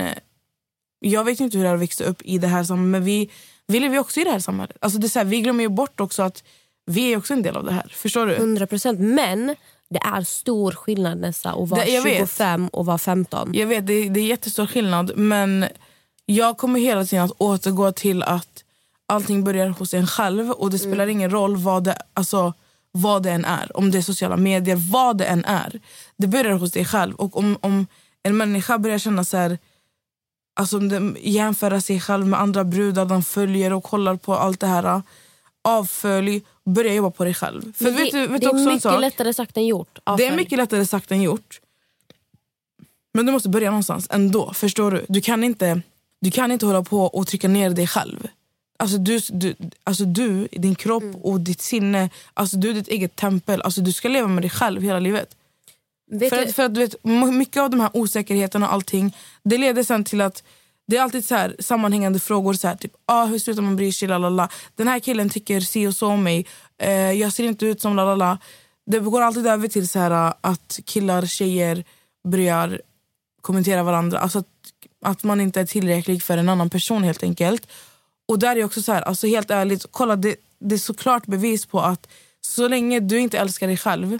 [1.00, 3.30] Jag vet inte hur det att växa upp i det här samhället, men vi,
[3.67, 4.78] vi lever ju också i det här samhället.
[4.82, 6.43] Alltså det är så här, vi glömmer ju bort också att
[6.86, 7.93] vi är också en del av det här.
[7.95, 8.36] Förstår du?
[8.36, 9.56] 100% men
[9.89, 12.17] det är stor skillnad Nessa att vara Det- jag vet.
[12.17, 13.54] 25 och vara 15.
[13.54, 15.65] Jag vet, det, det är jättestor skillnad, men
[16.26, 18.63] jag kommer hela tiden att återgå till att
[19.06, 22.54] allting börjar hos en själv och det spelar ingen roll vad det, alltså,
[22.91, 23.78] vad det än är.
[23.78, 25.80] Om det är sociala medier, vad det än är.
[26.17, 27.15] Det börjar hos dig själv.
[27.15, 27.88] Och om, om
[28.23, 29.58] en människa börjar känna så här,
[30.60, 30.80] alltså
[31.19, 35.02] jämföra sig själv med andra brudar de följer och kollar på allt det här.
[35.67, 37.73] Avfölj, börja jobba på dig själv.
[37.73, 39.01] För Men vet det, du, vet det är mycket sak?
[39.01, 39.93] lättare sagt än gjort.
[39.93, 40.32] Det är Avfölj.
[40.36, 41.60] mycket lättare sagt än gjort.
[43.13, 44.53] Men du måste börja någonstans ändå.
[44.53, 45.06] Förstår du?
[45.10, 45.82] Du kan inte,
[46.21, 48.27] du kan inte hålla på och trycka ner dig själv.
[48.80, 51.15] Alltså du, du, alltså du din kropp Mm.
[51.15, 53.62] och ditt sinne, alltså du är ditt eget tempel.
[53.62, 55.36] Alltså du ska leva med dig själv hela livet.
[56.12, 56.95] Vet För att, för att du vet,
[57.34, 60.43] mycket av de här osäkerheterna och allting, det leder sen till att
[60.88, 62.54] det är alltid så här, sammanhängande frågor.
[62.54, 64.08] Så här, typ, ah, hur slutar man bry sig?
[64.08, 64.50] Lalala.
[64.76, 66.47] Den här killen tycker si och så om mig.
[66.82, 68.39] Eh, jag ser inte ut som lalala.
[68.86, 71.84] Det går alltid över till så här, att killar tjejer
[72.28, 72.82] börjar
[73.41, 74.19] kommentera varandra.
[74.19, 74.47] Alltså att,
[75.06, 77.67] att man inte är tillräcklig för en annan person helt enkelt.
[78.28, 81.65] Och där är också så här, alltså helt ärligt, kolla det, det är såklart bevis
[81.65, 82.08] på att
[82.41, 84.19] så länge du inte älskar dig själv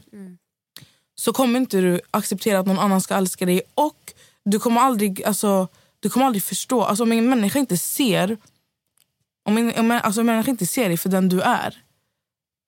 [1.16, 3.62] så kommer inte du acceptera att någon annan ska älska dig.
[3.76, 4.14] Och
[4.46, 5.68] du kommer aldrig, alltså,
[6.00, 6.84] du kommer aldrig förstå.
[6.84, 8.38] Alltså, om en människa inte ser
[9.46, 11.84] om en, om en, alltså, om en människa inte ser dig för den du är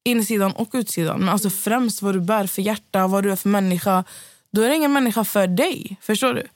[0.05, 3.49] insidan och utsidan, men alltså främst vad du bär för hjärta, vad du är för
[3.49, 4.03] människa
[4.51, 5.97] då är det ingen människa för dig.
[6.01, 6.47] Förstår du?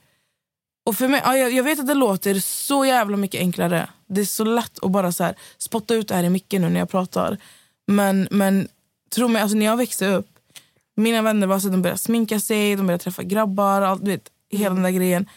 [0.85, 3.89] Och för mig, ja, jag, jag vet att det låter så jävla mycket enklare.
[4.07, 6.69] Det är så lätt att bara så här, spotta ut det här i micken nu
[6.69, 7.37] när jag pratar.
[7.87, 8.67] Men, men
[9.15, 10.33] tro mig, alltså, när jag växte upp
[10.95, 14.11] mina vänner var så att de började sminka sig, de började träffa grabbar, allt, du
[14.11, 15.29] vet, hela den där grejen.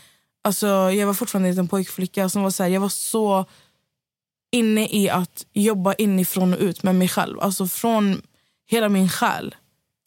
[0.47, 3.45] Alltså, jag var fortfarande en liten pojkflicka som var så här, jag var så
[4.53, 7.41] inne i att jobba inifrån och ut med mig själv.
[7.41, 8.23] Alltså från
[8.71, 9.55] hela min själ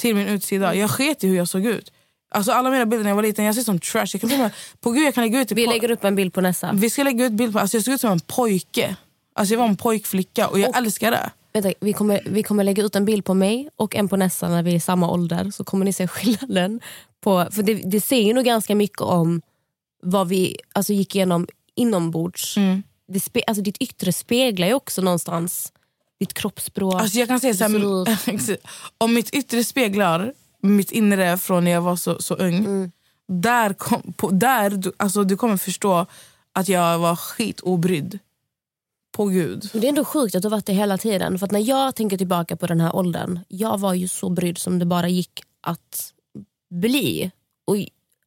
[0.02, 0.76] till min utsida.
[0.76, 1.92] Jag sket i hur jag såg ut.
[2.32, 4.06] Alltså alla mina bilder när jag var liten, jag ser som trash.
[4.14, 6.42] Jag kan, med- på gud, jag kan lägga ut vi lägger upp en bild på
[6.42, 6.72] Nessa.
[6.74, 8.96] vi ska lägga ut bild på, alltså jag såg ut som en pojke.
[9.36, 11.30] Alltså jag var en pojkflicka och jag Och- älskar det.
[11.54, 14.50] Vänta, vi, kommer, vi kommer lägga ut en bild på mig och en på Nessa
[14.50, 15.52] när vi är i samma ålder.
[15.52, 16.80] Så kommer ni se skillnaden.
[17.22, 19.42] På, för det, det säger nog ganska mycket om
[20.02, 22.58] vad vi alltså, gick igenom inombords.
[22.58, 22.84] Mm.
[23.08, 25.74] Det spe, alltså, ditt yttre speglar ju också någonstans
[26.20, 27.02] ditt kroppsspråk.
[27.02, 28.58] Alltså jag kan säga så här,
[28.98, 32.56] om mitt yttre speglar mitt inre från när jag var så, så ung.
[32.56, 32.92] Mm.
[33.28, 36.06] Där, kom, på, där du, alltså du kommer förstå
[36.54, 38.20] att jag var skitobrydd.
[39.12, 39.70] På gud.
[39.74, 41.40] Det är ändå sjukt att du har varit det hela tiden.
[41.40, 44.58] För att när jag tänker tillbaka på den här åldern, jag var ju så brydd
[44.58, 46.14] som det bara gick att
[46.70, 47.32] bli.
[47.66, 47.76] Och,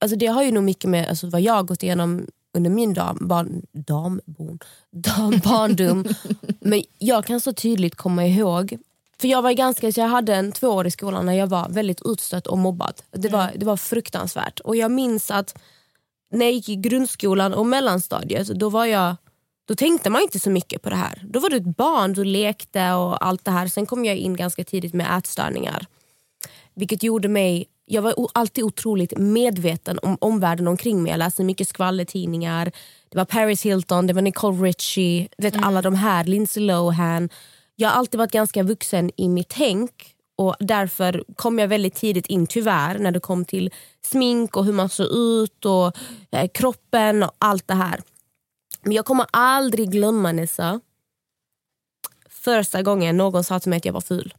[0.02, 2.94] alltså det har ju nog mycket med alltså, vad jag har gått igenom under min
[2.94, 4.58] dam, barn, dambon,
[4.90, 6.04] dam, barndom.
[6.60, 8.78] Men jag kan så tydligt komma ihåg
[9.22, 11.68] för jag var ganska, så jag hade en två år i skolan när jag var
[11.68, 13.02] väldigt utstött och mobbad.
[13.10, 14.60] Det var, det var fruktansvärt.
[14.60, 15.58] Och jag minns att
[16.30, 19.16] när jag gick i grundskolan och mellanstadiet då var jag
[19.64, 21.22] då tänkte man inte så mycket på det här.
[21.24, 23.68] Då var du ett barn, du lekte och allt det här.
[23.68, 25.86] Sen kom jag in ganska tidigt med ätstörningar.
[26.74, 27.66] Vilket gjorde mig...
[27.84, 31.10] Jag var alltid otroligt medveten om omvärlden omkring mig.
[31.10, 32.72] Jag läste mycket skvallertidningar.
[33.08, 37.28] Det var Paris Hilton, det var Nicole Richie, du vet, alla de här, Lindsay Lohan.
[37.76, 42.26] Jag har alltid varit ganska vuxen i mitt tänk och därför kom jag väldigt tidigt
[42.26, 43.70] in, tyvärr, när det kom till
[44.04, 45.96] smink och hur man såg ut och
[46.30, 48.00] eh, kroppen och allt det här.
[48.82, 50.80] Men jag kommer aldrig glömma Nessa
[52.28, 54.34] första gången någon sa till mig att jag var ful.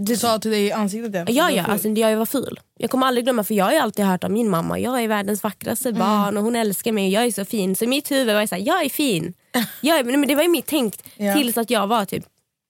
[0.00, 1.24] Du sa till dig i ansiktet det.
[1.28, 2.60] Ja, ja alltså, jag var ful.
[2.78, 5.42] Jag kommer aldrig glömma för jag har alltid hört av min mamma, jag är världens
[5.42, 7.76] vackraste barn och hon älskar mig och jag är så fin.
[7.76, 9.34] Så i mitt huvud var jag jag är fin.
[9.80, 11.34] Jag är, men det var ju mitt tänk Ja.
[11.34, 12.24] tills att jag var typ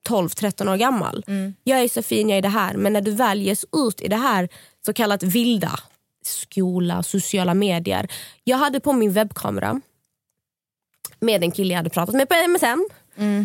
[0.09, 1.25] 12-13 år gammal.
[1.65, 2.75] Jag är så fin, jag är det här.
[2.75, 4.49] Men när du väl ges ut i det här
[4.87, 5.79] så kallat vilda,
[6.25, 8.09] skola, sociala medier.
[8.45, 9.81] Jag hade på min webbkamera
[11.21, 12.89] med en kille jag hade pratat med på MSN.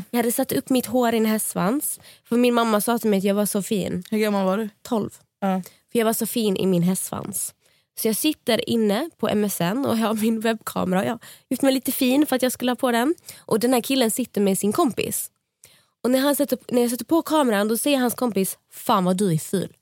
[0.10, 2.00] Jag hade satt upp mitt hår i en hästsvans.
[2.24, 4.04] För min mamma sa till mig att jag var så fin.
[4.12, 4.70] Hur gammal var du?
[4.82, 5.10] 12.
[5.40, 5.62] Ja.
[5.92, 7.54] För jag var så fin i min hästsvans.
[8.00, 11.06] Så jag sitter inne på MSN och har min webbkamera.
[11.06, 13.16] Jag har gjort mig lite fin för att jag skulle ha på den.
[13.40, 15.32] Och den här killen sitter med sin kompis.
[16.04, 19.18] Och när, han sätter, när jag sätter på kameran då säger hans kompis Fan vad
[19.18, 19.74] du är ful.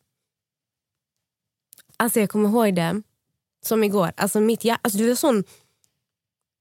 [1.98, 3.02] Alltså jag kommer ihåg det
[3.66, 4.12] som igår.
[4.18, 5.44] Alltså mitt hjärta, alltså du vet sån...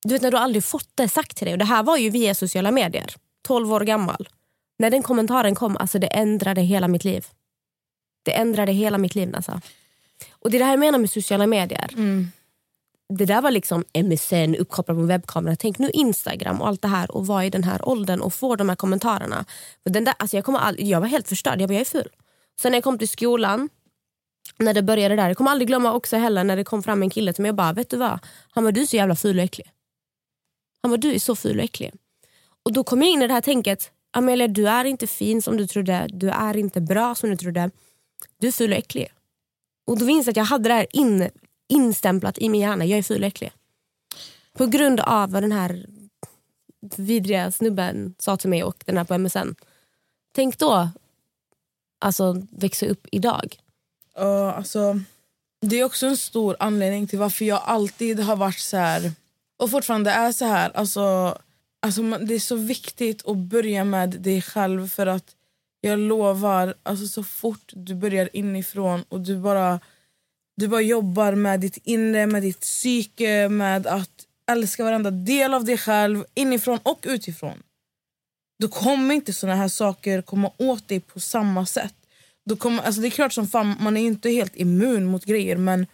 [0.03, 1.55] Du vet när du aldrig fått det sagt till dig.
[1.55, 3.15] Och det här var ju via sociala medier.
[3.43, 4.29] 12 år gammal.
[4.79, 7.27] När den kommentaren kom, alltså det ändrade hela mitt liv.
[8.25, 9.61] Det ändrade hela mitt liv alltså.
[10.31, 11.91] Och det är det här jag menar med sociala medier.
[13.09, 15.57] Det där var liksom MSN uppkopplad på webbkamera.
[15.57, 18.57] Tänk nu Instagram och allt det här och vara i den här åldern och få
[18.57, 19.45] de här kommentarerna.
[19.83, 21.85] För den där, alltså jag, kommer all, jag var helt förstörd, jag bara jag är
[21.85, 22.09] ful.
[22.61, 23.69] Sen när jag kom till skolan,
[24.59, 27.11] när det började där, jag kommer aldrig glömma också heller när det kom fram en
[27.11, 28.19] kille till mig och bara, vet du vad?
[28.51, 29.71] Han var du är så jävla ful och äcklig.
[30.83, 31.93] Han bara du är så ful och äcklig.
[32.63, 35.57] Och då kom jag in i det här tänket, Amelia du är inte fin som
[35.57, 37.71] du trodde, du är inte bra som du trodde.
[38.39, 39.13] Du är ful och äcklig.
[39.87, 41.31] Och då minns jag att jag hade det här in,
[41.69, 43.53] instämplat i min hjärna, jag är ful och äcklig.
[44.53, 45.87] På grund av vad den här
[46.97, 49.55] vidriga snubben sa till mig och den här på MSN.
[50.33, 50.89] Tänk då,
[51.99, 53.57] alltså växa upp idag.
[54.19, 55.01] Uh, alltså,
[55.61, 59.13] det är också en stor anledning till varför jag alltid har varit så här
[59.61, 60.71] och fortfarande är så här.
[60.75, 61.39] Alltså,
[61.83, 65.37] alltså, det är så viktigt att börja med dig själv för att
[65.81, 69.81] jag lovar, alltså, så fort du börjar inifrån och du bara,
[70.57, 75.65] du bara jobbar med ditt inre, med ditt psyke, med att älska varenda del av
[75.65, 77.63] dig själv inifrån och utifrån
[78.61, 81.95] då kommer inte såna här saker komma åt dig på samma sätt.
[82.45, 85.57] Då kommer, alltså det är klart som fan, man är inte helt immun mot grejer
[85.57, 85.87] men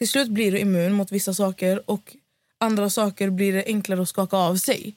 [0.00, 2.16] till slut blir du immun mot vissa saker och
[2.58, 4.96] andra saker blir det enklare att skaka av sig.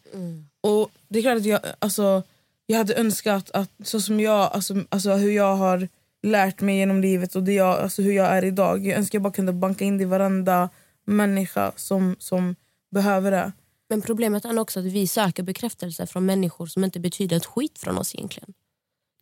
[0.61, 2.23] Och det är klart att jag, alltså,
[2.65, 5.87] jag hade önskat att så som jag, alltså, alltså hur jag har
[6.23, 8.87] lärt mig genom livet och det jag, alltså hur jag är idag.
[8.87, 10.69] Jag önskar jag bara kunde banka in det i varenda
[11.05, 12.55] människa som, som
[12.91, 13.51] behöver det.
[13.89, 17.79] Men problemet är också att vi söker bekräftelse från människor som inte betyder ett skit
[17.79, 18.53] från oss egentligen.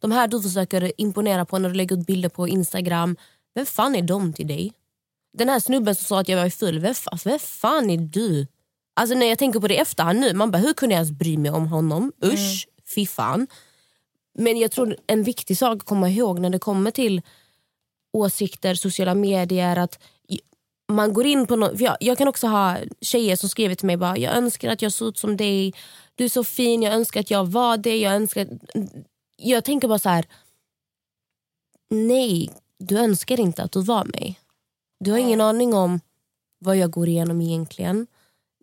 [0.01, 3.17] De här du försöker imponera på när du lägger ut bilder på Instagram,
[3.55, 4.73] vem fan är de till dig?
[5.33, 8.47] Den här snubben som sa att jag var full, vem, vem fan är du?
[8.93, 11.37] Alltså när jag tänker på det efterhand nu, man bara hur kunde jag ens bry
[11.37, 12.11] mig om honom?
[12.23, 13.47] Usch, fy fan.
[14.33, 17.21] Men jag tror en viktig sak att komma ihåg när det kommer till
[18.13, 19.99] åsikter, sociala medier, att
[20.91, 23.97] man går in på för jag, jag kan också ha tjejer som skriver till mig
[23.97, 25.73] bara, jag önskar att jag såg ut som dig,
[26.15, 28.47] du är så fin, jag önskar att jag var det, jag önskar...
[29.37, 30.25] Jag tänker bara så här.
[31.89, 34.40] nej, du önskar inte att du var mig.
[35.03, 35.99] Du har ingen aning om
[36.59, 38.07] vad jag går igenom egentligen.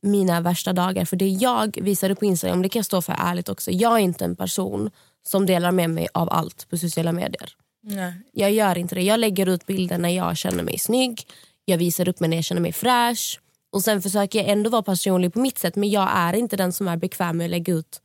[0.02, 1.04] Mina värsta dagar.
[1.04, 3.70] För det jag visar upp på Instagram, det kan jag stå för ärligt också.
[3.70, 4.90] Jag är inte en person
[5.22, 7.52] som delar med mig av allt på sociala medier.
[7.82, 8.12] Nej.
[8.32, 9.02] Jag gör inte det.
[9.02, 11.26] Jag lägger ut bilder när jag känner mig snygg.
[11.64, 13.40] Jag visar upp mig när jag känner mig fräsch.
[13.72, 16.72] Och Sen försöker jag ändå vara personlig på mitt sätt men jag är inte den
[16.72, 18.00] som är bekväm med att lägga ut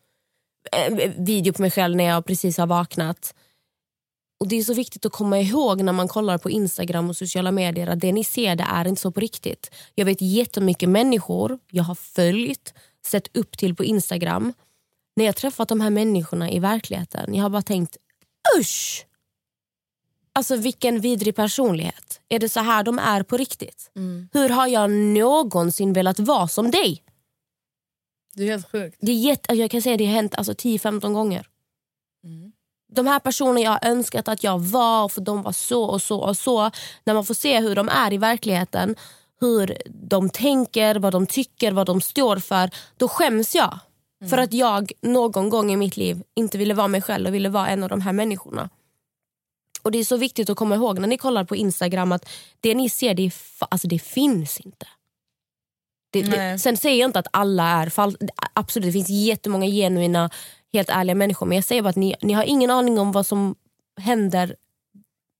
[0.72, 3.34] eh, video på mig själv när jag precis har vaknat.
[4.43, 7.51] Och Det är så viktigt att komma ihåg när man kollar på Instagram och sociala
[7.51, 9.71] medier att det ni ser det är inte så på riktigt.
[9.95, 12.73] Jag vet jättemycket människor jag har följt,
[13.06, 14.53] sett upp till på Instagram.
[15.15, 17.97] När jag träffat de här människorna i verkligheten, jag har bara tänkt
[18.60, 19.06] usch!
[20.34, 22.21] Alltså vilken vidrig personlighet.
[22.29, 23.91] Är det så här de är på riktigt?
[24.34, 27.03] Hur har jag någonsin velat vara som dig?
[28.34, 28.97] Det är helt sjukt.
[29.01, 31.47] Det är jätte, jag kan säga det har hänt alltså 10-15 gånger.
[32.95, 36.38] De här personerna jag önskat att jag var, för de var så och så och
[36.38, 36.71] så.
[37.03, 38.95] När man får se hur de är i verkligheten,
[39.39, 42.69] hur de tänker, vad de tycker, vad de står för.
[42.97, 43.79] Då skäms jag.
[44.29, 47.49] För att jag någon gång i mitt liv inte ville vara mig själv och ville
[47.49, 48.69] vara en av de här människorna.
[49.82, 52.29] Och Det är så viktigt att komma ihåg när ni kollar på Instagram att
[52.60, 53.32] det ni ser, det,
[53.69, 54.86] alltså det finns inte.
[56.12, 58.27] Det, det, sen säger jag inte att alla är falska.
[58.53, 60.29] Absolut, det finns jättemånga genuina,
[60.73, 61.45] helt ärliga människor.
[61.45, 63.55] Men jag säger bara att ni, ni har ingen aning om vad som
[64.01, 64.55] händer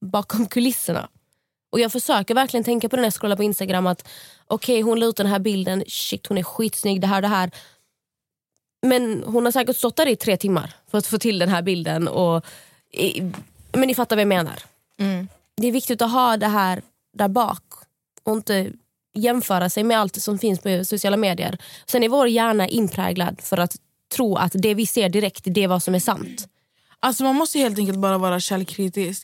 [0.06, 1.10] bakom kulisserna.
[1.72, 3.88] Och Jag försöker verkligen tänka på det när jag scrollar på Instagram.
[3.88, 4.08] att
[4.48, 5.84] Okej, hon la ut den här bilden.
[5.88, 7.02] Shit, hon är skitsnygg.
[7.02, 7.52] Det här det här.
[8.82, 11.62] Men hon har säkert stått där i tre timmar för att få till den här
[11.62, 12.08] bilden.
[12.08, 12.46] Och,
[13.72, 14.64] men ni fattar vad jag menar.
[15.56, 16.82] Det är viktigt att ha det här
[17.14, 17.64] där bak
[18.24, 18.72] och inte
[19.14, 21.58] jämföra sig med allt som finns på sociala medier.
[21.86, 23.76] Sen är vår hjärna inpräglad för att
[24.14, 26.48] tro att det vi ser direkt det är vad som är sant.
[27.00, 29.24] Alltså man måste helt enkelt bara vara källkritisk.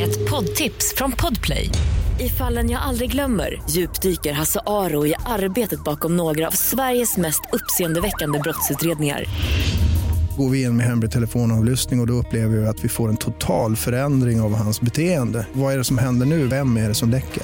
[0.00, 1.70] Ett poddtips från Podplay.
[2.20, 7.40] I fallen jag aldrig glömmer djupdyker Hasse Aro i arbetet bakom några av Sveriges mest
[7.52, 9.24] uppseendeväckande brottsutredningar.
[10.38, 13.16] Går vi in med hemlig telefonavlyssning och, och då upplever vi att vi får en
[13.16, 15.46] total förändring av hans beteende.
[15.52, 16.46] Vad är det som händer nu?
[16.46, 17.42] Vem är det som läcker?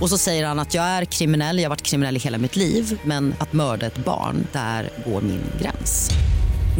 [0.00, 2.56] Och så säger han att jag är kriminell, jag har varit kriminell i hela mitt
[2.56, 6.10] liv men att mörda ett barn, där går min gräns.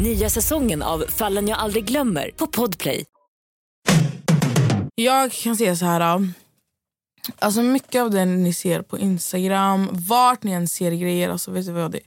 [0.02, 3.04] Nya säsongen av Fallen jag aldrig glömmer på Podplay.
[4.94, 6.28] Jag kan säga så här.
[7.38, 11.66] Alltså mycket av det ni ser på Instagram, vart ni än ser grejer, alltså vet
[11.66, 12.02] du vad det är?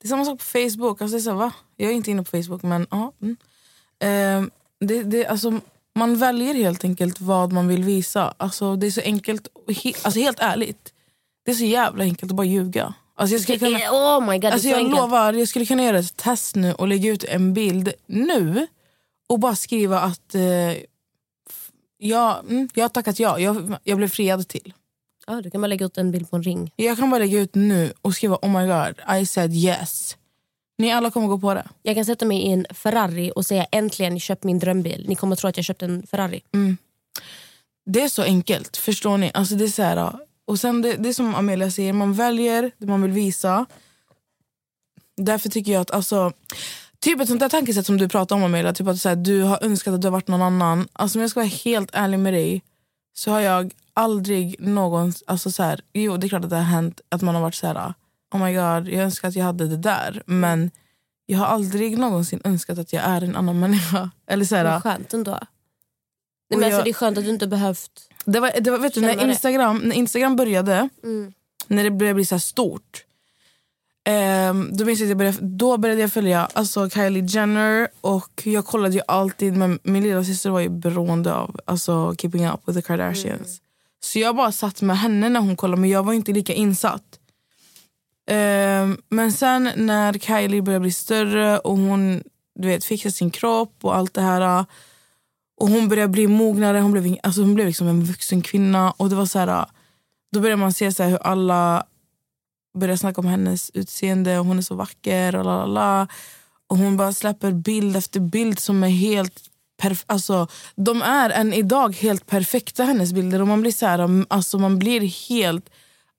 [0.00, 1.00] Det är samma sak på Facebook.
[1.02, 1.52] Alltså det är så här, va?
[1.76, 3.12] Jag är inte inne på Facebook men ja.
[3.22, 3.36] Mm.
[4.00, 5.60] Ehm, det, det, alltså,
[5.94, 8.34] man väljer helt enkelt vad man vill visa.
[8.36, 9.48] Alltså, det är så enkelt,
[9.84, 10.92] he, alltså helt ärligt.
[11.44, 12.94] Det är så jävla enkelt att bara ljuga.
[13.14, 14.96] Alltså, jag, skulle kunna, Oh my god, alltså, jag enkelt.
[14.96, 18.66] lovar, jag skulle kunna göra ett test nu och lägga ut en bild nu
[19.28, 20.42] och bara skriva att eh,
[21.98, 24.72] jag, mm, jag har tackat ja, jag, jag blev friad till.
[25.26, 26.72] Ja, du kan bara lägga ut en bild på en ring.
[26.76, 30.16] Jag kan bara lägga ut nu och skriva oh my god, I said yes.
[30.82, 31.68] Ni alla kommer gå på det.
[31.82, 35.04] Jag kan sätta mig i en Ferrari och säga äntligen köpt min drömbil.
[35.08, 36.40] Ni kommer tro att jag köpt en Ferrari.
[37.86, 39.30] Det är så enkelt, förstår ni?
[39.34, 40.12] Alltså det är så här,
[40.44, 43.66] och sen det, det är som Amelia säger, man väljer det man vill visa.
[45.16, 46.32] Därför tycker jag att alltså,
[47.00, 49.42] Typ ett sånt där tankesätt som du pratar om Amelia, typ att så här, du
[49.42, 50.88] har önskat att du har varit någon annan.
[50.92, 52.62] Alltså om jag ska vara helt ärlig med dig
[53.14, 55.12] så har jag aldrig någon...
[55.26, 57.54] Alltså så här, jo det är klart att det har hänt att man har varit
[57.54, 57.94] så här,
[58.32, 60.22] oh my god jag önskar att jag hade det där.
[60.26, 60.70] Men
[61.26, 64.10] jag har aldrig någonsin önskat att jag är en annan människa.
[64.26, 65.30] Eller så här, Vad skönt ändå.
[65.30, 65.40] Nej,
[66.50, 67.90] men alltså, jag- det är skönt att du inte behövt...
[68.24, 69.28] Det var, det var, vet du, när.
[69.30, 71.32] Instagram, när Instagram började, Mm.
[71.66, 73.04] när det började bli så stort.
[74.04, 78.42] ehm, då, minns jag att jag började, då började jag följa alltså Kylie Jenner och
[78.44, 82.60] jag kollade ju alltid, men min lilla syster var ju beroende av alltså, keeping up
[82.66, 83.60] with the Kardashians.
[84.00, 87.18] Så jag bara satt med henne när hon kollade men jag var inte lika insatt.
[88.30, 92.22] Ehm, men sen när Kylie började bli större och hon
[92.54, 94.64] du vet, fixade sin kropp och allt det här
[95.62, 98.90] och hon började bli mognare, hon blev, alltså hon blev liksom en vuxen kvinna.
[98.90, 99.66] Och det var så här,
[100.32, 101.86] Då började man se så här hur alla
[102.78, 104.38] började snacka om hennes utseende.
[104.38, 106.08] och Hon är så vacker och lalala.
[106.66, 109.40] Och hon bara släpper bild efter bild som är helt
[109.82, 113.40] perf- alltså, De är än idag helt perfekta hennes bilder.
[113.40, 115.70] Och man blir så här, alltså man blir helt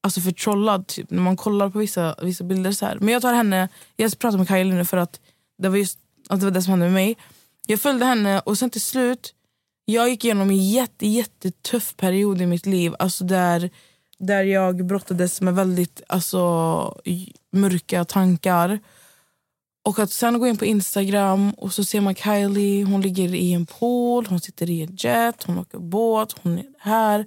[0.03, 2.71] alltså förtrollad typ, när man kollar på vissa, vissa bilder.
[2.71, 2.97] så här.
[2.99, 5.19] Men jag tar henne, jag pratar med Kylie nu för att
[5.57, 7.17] det var just att det var det som hände med mig.
[7.67, 9.33] Jag följde henne och sen till slut,
[9.85, 12.95] jag gick igenom en jätte, jättetuff period i mitt liv.
[12.99, 13.69] Alltså där,
[14.17, 17.01] där jag brottades med väldigt alltså,
[17.51, 18.79] mörka tankar.
[19.85, 23.53] Och att sen gå in på Instagram och så ser man Kylie, hon ligger i
[23.53, 27.25] en pool, hon sitter i en jet, hon åker båt, hon är här.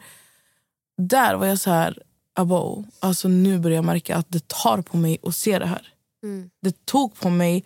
[0.98, 2.02] Där var jag så här,
[2.36, 5.92] abo, alltså nu börjar jag märka att det tar på mig att se det här.
[6.22, 6.50] Mm.
[6.62, 7.64] Det tog på mig,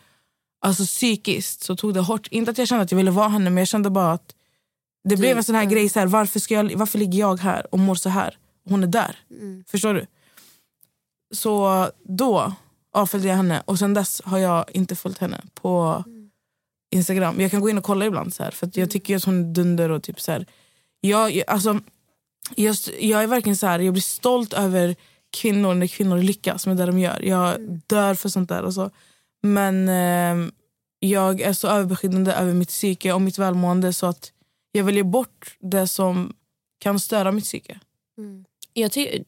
[0.60, 2.26] alltså psykiskt så tog det hårt.
[2.30, 4.34] Inte att jag kände att jag ville vara henne men jag kände bara att
[5.08, 7.66] det blev en sån här grej, så här, varför, ska jag, varför ligger jag här
[7.74, 8.38] och mår så här?
[8.68, 9.16] Hon är där.
[9.68, 10.06] Förstår du?
[11.34, 12.52] Så då
[12.92, 16.04] avföljde jag henne och sen dess har jag inte följt henne på
[16.92, 17.40] Instagram.
[17.40, 19.54] Jag kan gå in och kolla ibland så här, för jag tycker att hon är
[19.54, 20.46] dunder och typ så här.
[21.00, 21.80] Jag- alltså,
[22.56, 24.96] jag, jag är verkligen så här, jag blir stolt över
[25.30, 27.22] kvinnor när kvinnor lyckas med det de gör.
[27.22, 28.90] Jag dör för sånt där och så.
[29.42, 30.50] Men eh,
[30.98, 34.32] jag är så överbeskyddande över mitt psyke och mitt välmående så att
[34.72, 36.32] jag väljer bort det som
[36.78, 37.80] kan störa mitt psyke.
[38.18, 38.44] Mm.
[38.72, 39.24] Jag ty-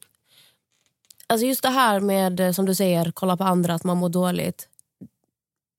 [1.27, 4.09] alltså just det här med, eh, som du säger, kolla på andra, att man mår
[4.09, 4.67] dåligt.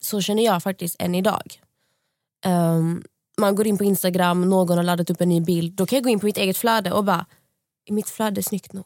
[0.01, 1.61] Så känner jag faktiskt än idag.
[2.47, 3.05] Um,
[3.39, 5.73] man går in på Instagram, någon har laddat upp en ny bild.
[5.73, 7.27] Då kan jag gå in på mitt eget flöde och bara,
[7.87, 8.85] är mitt flöde snyggt nog?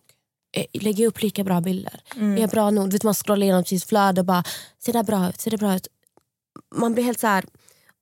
[0.56, 2.00] Eh, Lägger jag upp lika bra bilder?
[2.37, 2.87] Är jag bra nog?
[2.87, 4.44] Du vet, man scrollar igenom sitt flöde och bara,
[4.78, 5.40] ser det bra ut?
[5.40, 5.88] Ser det bra ut?
[6.74, 7.44] Man blir helt så här...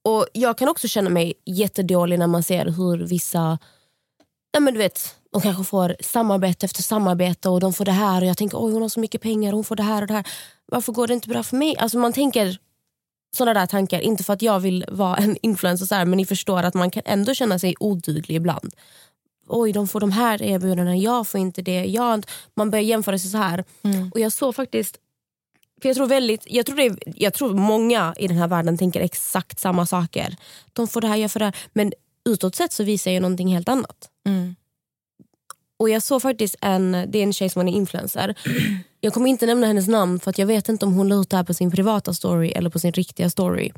[0.04, 3.58] Och jag kan också känna mig jättedålig när man ser hur vissa
[4.52, 8.22] ja, men du vet, de kanske får samarbete efter samarbete och de får det här
[8.22, 10.14] och jag tänker oj hon har så mycket pengar hon får det här och det
[10.14, 10.26] här.
[10.66, 11.76] Varför går det inte bra för mig?
[11.76, 12.58] Alltså man tänker
[13.36, 16.26] sådana där tankar, inte för att jag vill vara en influencer så här, men ni
[16.26, 18.74] förstår att man kan ändå känna sig oduglig ibland.
[19.48, 21.84] Oj de får de här erbjudandena, jag får inte det.
[21.84, 23.64] Jag, man börjar jämföra sig så här.
[24.14, 24.98] Och jag såg faktiskt
[25.82, 29.00] för jag tror, väldigt, jag, tror det jag tror många i den här världen tänker
[29.00, 30.36] exakt samma saker.
[30.72, 31.56] De får det här, jag får det här.
[31.72, 31.92] Men
[32.24, 34.10] utåt sett så visar jag någonting helt annat.
[35.78, 38.34] Och jag såg faktiskt en, det är en tjej som är influencer.
[39.00, 41.30] Jag kommer inte nämna hennes namn för att jag vet inte om hon la ut
[41.30, 43.72] det här på sin privata story eller på sin riktiga story.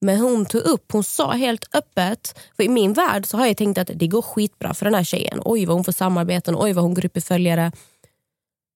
[0.00, 3.56] Men hon tog upp, hon sa helt öppet, för i min värld så har jag
[3.56, 5.40] tänkt att det går skitbra för den här tjejen.
[5.44, 7.72] Oj vad hon får samarbeten, oj vad hon går upp i följare.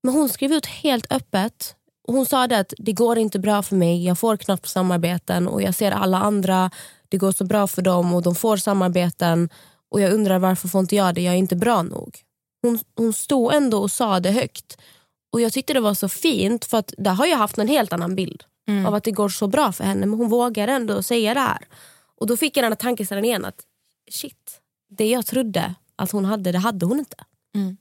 [0.02, 1.76] Men hon skrev ut helt öppet.
[2.06, 5.62] Hon sa det att det går inte bra för mig, jag får knappt samarbeten och
[5.62, 6.70] jag ser alla andra,
[7.08, 9.48] det går så bra för dem och de får samarbeten
[9.90, 12.22] och jag undrar varför får inte jag det, jag är inte bra nog.
[12.62, 14.78] Hon, hon stod ändå och sa det högt.
[15.32, 17.92] Och jag tyckte det var så fint för att där har jag haft en helt
[17.92, 18.44] annan bild
[18.86, 21.68] av att det går så bra för henne men hon vågar ändå säga det här.
[22.16, 23.66] Och då fick jag den här tankeställaren igen att
[24.10, 27.16] shit, det jag trodde att hon hade, det hade hon inte.
[27.54, 27.76] Mm.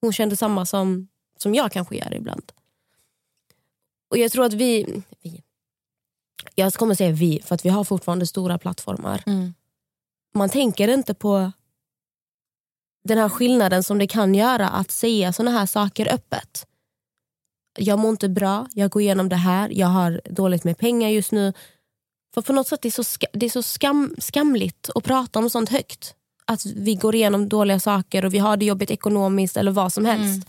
[0.00, 1.08] Hon kände samma som,
[1.38, 2.52] som jag kanske gör ibland.
[4.10, 5.42] Och jag tror att vi, vi
[6.54, 9.22] jag kommer säga vi, för att vi har fortfarande stora plattformar.
[9.26, 9.54] Mm.
[10.34, 11.52] Man tänker inte på
[13.04, 16.66] den här skillnaden som det kan göra att säga såna här saker öppet.
[17.78, 21.32] Jag mår inte bra, jag går igenom det här, jag har dåligt med pengar just
[21.32, 21.52] nu.
[22.34, 25.38] För på något sätt det är så, ska, det är så skam, skamligt att prata
[25.38, 26.14] om sånt högt.
[26.44, 30.04] Att vi går igenom dåliga saker och vi har det jobbigt ekonomiskt eller vad som
[30.04, 30.48] helst.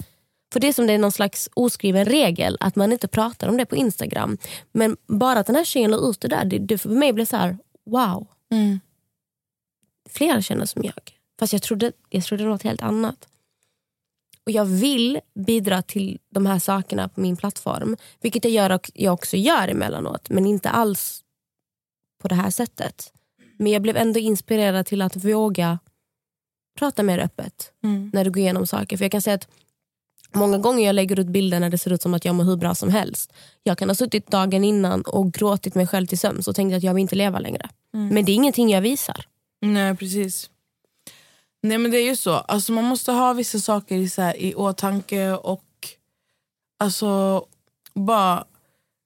[0.54, 3.58] För det är som det är någon slags oskriven regel att man inte pratar om
[3.58, 4.38] det på Instagram.
[4.72, 7.26] Men bara att den här tjejen la ut det där, det, det för mig blev
[7.26, 8.28] så här: wow.
[8.52, 8.80] Mm.
[10.10, 11.23] Flera känner som jag.
[11.44, 13.28] Fast jag trodde, jag trodde något helt annat.
[14.46, 17.98] Och Jag vill bidra till de här sakerna på min plattform.
[18.22, 20.30] Vilket jag, gör, jag också gör emellanåt.
[20.30, 21.24] Men inte alls
[22.22, 23.14] på det här sättet.
[23.58, 25.80] Men jag blev ändå inspirerad till att våga
[26.80, 28.12] prata mer öppet Mm.
[28.14, 28.98] när du går igenom saker.
[28.98, 29.48] För jag kan säga att
[30.36, 32.56] Många gånger jag lägger ut bilder när det ser ut som att jag mår hur
[32.58, 33.34] bra som helst.
[33.64, 36.84] Jag kan ha suttit dagen innan och gråtit mig själv till sömns och tänkt att
[36.84, 37.70] jag vill inte leva längre.
[37.92, 39.26] Men det är ingenting jag visar.
[39.62, 40.50] Nej, precis.
[41.64, 42.34] Nej, men det är ju så.
[42.34, 45.66] Alltså, man måste ha vissa saker i, så här, i åtanke och
[46.80, 47.46] alltså
[47.94, 48.46] bara...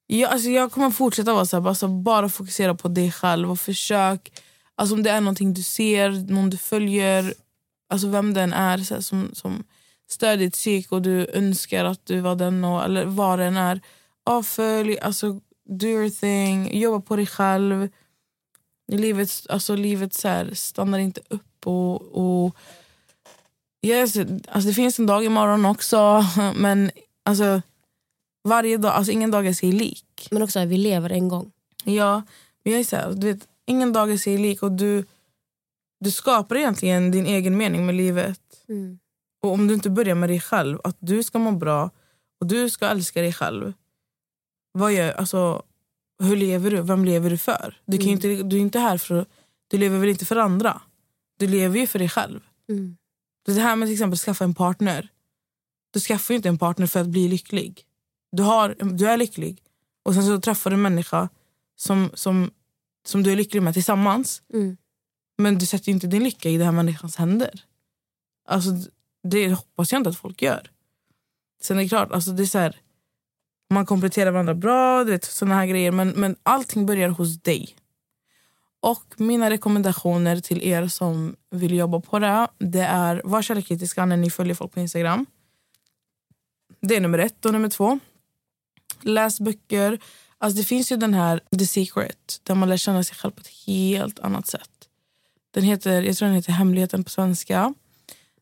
[0.06, 3.50] Jag, alltså, jag kommer fortsätta vara så här, bara, alltså, bara fokusera på dig själv
[3.50, 4.32] och försök.
[4.74, 7.34] Alltså, om det är någonting du ser, någon du följer,
[7.88, 9.64] alltså vem den är så här, som, som
[10.08, 13.80] stör ditt psyk och du önskar att du var den och, eller vad den är.
[14.24, 17.88] Avfölj, alltså do your thing, jobba på dig själv.
[18.92, 22.56] Livet, alltså, livet så här, stannar inte upp och, och
[23.86, 24.16] yes,
[24.48, 26.24] alltså, Det finns en dag imorgon också,
[26.56, 26.90] men
[27.24, 27.62] alltså,
[28.48, 30.28] varje dag, alltså, ingen dag är sig lik.
[30.30, 31.52] Men också att vi lever en gång.
[31.84, 32.22] Ja,
[32.64, 35.04] men jag är så här, du vet, ingen dag är sig lik och du,
[36.00, 38.40] du skapar egentligen din egen mening med livet.
[39.42, 41.90] Och om du inte börjar med dig själv, att du ska må bra
[42.40, 43.72] och du ska älska dig själv.
[44.72, 45.62] Vad gör, alltså,
[46.22, 46.80] hur lever du?
[46.82, 47.80] Vem lever du för?
[47.84, 49.26] Du, kan ju inte, du är inte här för
[49.68, 50.80] du lever väl inte för andra?
[51.38, 52.40] Du lever ju för dig själv.
[52.68, 52.96] Mm.
[53.46, 55.08] Det här med till exempel skaffa en partner.
[55.90, 57.84] Du skaffar ju inte en partner för att bli lycklig.
[58.32, 59.62] Du, har, du är lycklig
[60.02, 61.28] och sen så träffar du en människa
[61.76, 62.50] som, som,
[63.06, 64.42] som du är lycklig med tillsammans.
[64.52, 64.76] Mm.
[65.38, 67.64] Men du sätter inte din lycka i den här människans händer.
[68.48, 68.70] Alltså,
[69.22, 70.70] det hoppas jag inte att folk gör.
[71.62, 72.80] Sen är det klart, alltså det är så här,
[73.70, 75.92] man kompletterar varandra bra, du vet, såna här grejer.
[75.92, 77.76] Men, men allting börjar hos dig.
[78.80, 84.16] Och mina rekommendationer till er som vill jobba på det, det är var källkritiska när
[84.16, 85.26] ni följer folk på Instagram.
[86.80, 87.44] Det är nummer ett.
[87.44, 87.98] Och nummer två,
[89.00, 89.98] läs böcker.
[90.38, 93.40] Alltså det finns ju den här The Secret, där man lär känna sig själv på
[93.40, 94.70] ett helt annat sätt.
[95.50, 97.74] Den heter, jag tror den heter Hemligheten på svenska.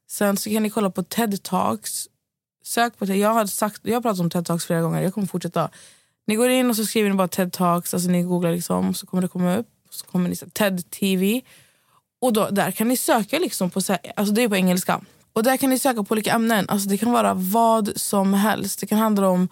[0.09, 2.09] Sen så kan ni kolla på TED Talks.
[2.65, 3.17] Sök på det.
[3.17, 5.03] Jag har, sagt, jag har pratat om TED Talks flera gånger.
[5.03, 5.71] Jag kommer fortsätta.
[6.27, 7.95] Ni går in och så skriver ni bara TED Talks.
[7.95, 9.69] Alltså ni googlar liksom, så kommer det komma upp.
[9.91, 11.41] Så kommer ni se TED TV.
[12.21, 15.01] Och då, där kan ni söka liksom på, så här, alltså det är på engelska.
[15.33, 16.69] Och där kan ni söka på olika ämnen.
[16.69, 18.81] Alltså det kan vara vad som helst.
[18.81, 19.49] Det kan handla om,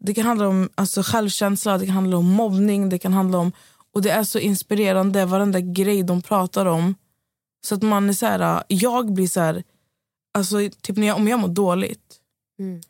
[0.00, 3.52] det kan handla om alltså självkänsla, det kan handla om mobbning, det kan handla om...
[3.92, 6.94] Och det är så inspirerande varenda grej de pratar om.
[7.66, 9.62] Så att man är så här, jag blir så här,
[10.34, 12.18] alltså typ när jag, om jag mår dåligt
[12.58, 12.80] Mm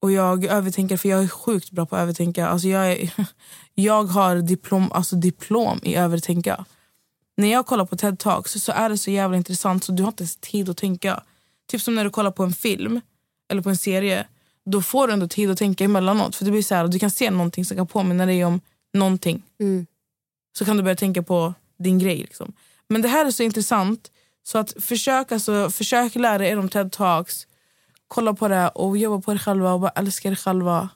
[0.00, 2.48] och jag övertänker, för jag är sjukt bra på att övertänka.
[2.48, 3.10] Alltså jag, är,
[3.74, 6.64] jag har diplom, alltså diplom i övertänka.
[7.36, 10.08] När jag kollar på TED Talks så är det så jävla intressant så du har
[10.08, 11.22] inte ens tid att tänka.
[11.70, 13.00] Typ som när du kollar på en film
[13.48, 14.26] eller på en serie.
[14.64, 16.36] Då får du ändå tid att tänka emellanåt.
[16.36, 18.60] För det blir så här, Du kan se någonting som kan påminna dig om
[18.92, 19.42] någonting.
[19.60, 19.86] Mm.
[20.58, 22.18] Så kan du börja tänka på din grej.
[22.18, 22.52] Liksom.
[22.88, 24.10] Men det här är så intressant.
[24.42, 27.46] Så att försök, alltså, försök lära er om TED Talks.
[28.08, 30.88] Kolla på det och jobba på er själva och bara älska er själva.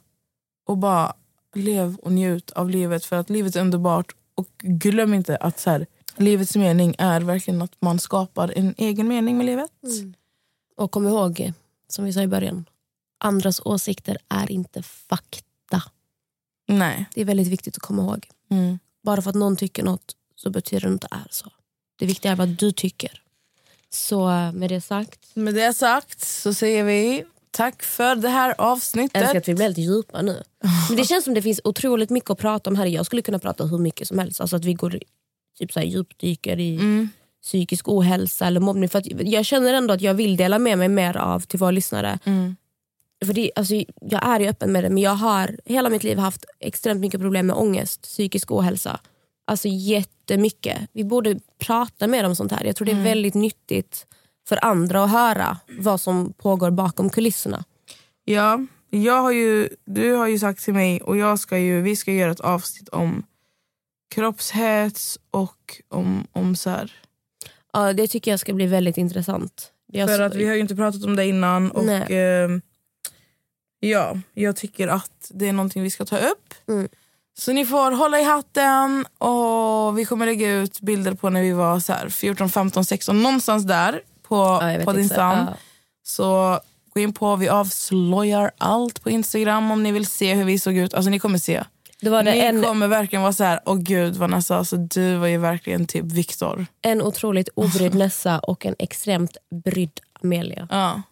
[0.66, 1.12] Och bara
[1.54, 4.14] lev och njut av livet för att livet är underbart.
[4.34, 5.86] Och glöm inte att så här,
[6.16, 9.70] livets mening är verkligen att man skapar en egen mening med livet.
[10.76, 11.52] Och kom ihåg,
[11.88, 12.64] som vi sa i början,
[13.18, 15.82] andras åsikter är inte fakta.
[16.68, 17.06] Nej.
[17.14, 18.28] Det är väldigt viktigt att komma ihåg.
[18.50, 18.78] Mm.
[19.02, 21.50] Bara för att någon tycker något så betyder det inte att det är så.
[21.98, 23.21] Det viktiga är vad du tycker.
[23.94, 28.66] Så med det sagt, Med det sagt så säger vi tack för det här jag
[28.66, 29.22] avsnittet.
[29.22, 30.42] älskar att vi blir helt djupa nu.
[30.88, 32.86] Men det känns som det finns otroligt mycket att prata om här.
[32.86, 34.40] Jag skulle kunna prata hur mycket som helst.
[34.40, 34.98] Alltså att vi går
[35.58, 37.08] typ så här djupdyker i Mm.
[37.42, 38.88] psykisk ohälsa eller mobbning.
[38.88, 41.70] För att jag känner ändå att jag vill dela med mig mer av till våra
[41.70, 42.18] lyssnare.
[42.24, 42.56] Mm.
[43.24, 46.18] För det, alltså, jag är ju öppen med det men jag har hela mitt liv
[46.18, 49.00] haft extremt mycket problem med ångest, psykisk ohälsa.
[49.44, 49.68] Alltså
[50.22, 50.78] jättemycket.
[50.92, 52.64] Vi borde prata mer om sånt här.
[52.64, 54.06] Jag tror det är väldigt nyttigt
[54.48, 57.64] för andra att höra vad som pågår bakom kulisserna.
[58.24, 61.96] Ja, jag har ju, du har ju sagt till mig och jag ska ju, vi
[61.96, 63.22] ska göra ett avsnitt om
[64.14, 66.92] kroppshets och om, om så här.
[67.72, 69.72] Ja, det tycker jag ska bli väldigt intressant.
[69.86, 72.50] Jag, För att vi har ju inte pratat om det innan och eh,
[73.80, 76.54] ja, jag tycker att det är någonting vi ska ta upp.
[76.68, 76.88] Mm.
[77.38, 81.52] Så ni får hålla i hatten och vi kommer lägga ut bilder på när vi
[81.52, 85.38] var så här 14, 15, 16 någonstans där på, Ja, på din stam.
[85.38, 85.54] Ja.
[86.04, 86.60] Så
[86.94, 90.76] gå in på, vi avslöjar allt på Instagram om ni vill se hur vi såg
[90.76, 90.94] ut.
[90.94, 91.64] Alltså ni kommer se.
[92.00, 95.16] Det var det Ni en, kommer verkligen vara så här, åh gud Vanessa, alltså, du
[95.16, 96.66] var ju verkligen typ Viktor.
[96.82, 100.68] en otroligt obrydd Nessa och en extremt brydd Amelia.
[100.70, 101.02] Ja.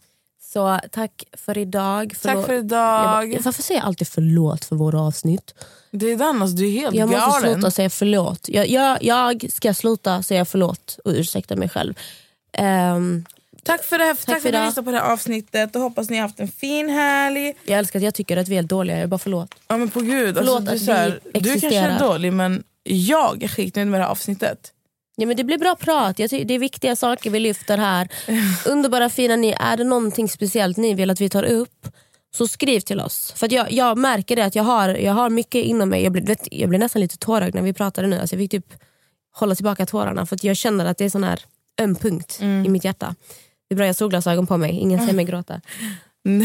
[0.53, 2.09] Så tack för idag.
[2.11, 3.31] Tack Förlåt- för Jag idag.
[3.31, 5.55] bara, varför säger jag alltid förlåt för våra avsnitt?
[5.91, 7.53] Det är den, alltså, du är helt Jag måste galen.
[7.55, 8.49] sluta säga förlåt.
[8.49, 11.95] Jag, jag, jag ska sluta säga förlåt och ursäkta mig själv.
[12.53, 13.25] Ehm,
[13.63, 15.83] Tack för det här, tack, för för att ni lyssnade på det här avsnittet och
[15.83, 17.55] hoppas ni har haft en fin helg.
[17.65, 18.97] jag älskar att jag tycker att vi är dåliga.
[18.97, 19.55] Jag är bara förlåt.
[19.69, 22.33] Ja men på gud, Förlåt alltså, du, att så här, vi du kanske är dålig
[22.33, 24.73] men jag är skitnöjd med det här avsnittet.
[25.21, 26.19] Ja, men det blir bra prat.
[26.19, 28.09] Jag det är viktiga saker vi lyfter här.
[28.67, 29.55] Underbara fina ni.
[29.61, 31.89] Är det någonting speciellt ni vill att vi tar upp
[32.35, 33.33] så skriv till oss.
[33.37, 36.03] För jag, jag märker det att jag har, jag har mycket inom mig.
[36.03, 38.19] Jag blir, vet, jag blir nästan lite tårögd när vi pratade nu.
[38.19, 38.75] Alltså jag fick typ
[39.33, 41.41] hålla tillbaka tårarna för att jag känner att det är sån här
[41.81, 43.15] öm punkt i mitt hjärta.
[43.69, 44.71] Det är bra jag har solglasögon på mig.
[44.71, 45.61] Ingen ser mig gråta.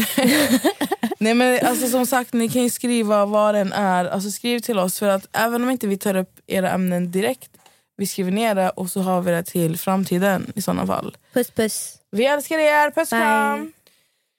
[1.18, 4.04] Nej men alltså som sagt, ni kan ju skriva vad den är.
[4.04, 7.50] Alltså skriv till oss för att även om inte vi tar upp era ämnen direkt,
[7.96, 11.16] vi skriver ner det och så har vi det till framtiden i sådana fall.
[11.32, 11.96] Puss puss.
[12.10, 13.20] Vi älskar er, puss Bye.
[13.20, 13.72] kram!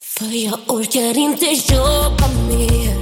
[0.03, 2.95] För jag orkar inte jobba mer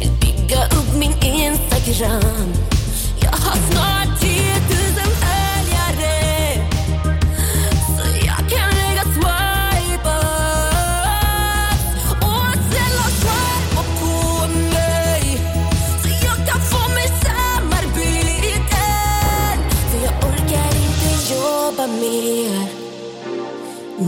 [0.00, 2.52] Vill bygga upp min Instagram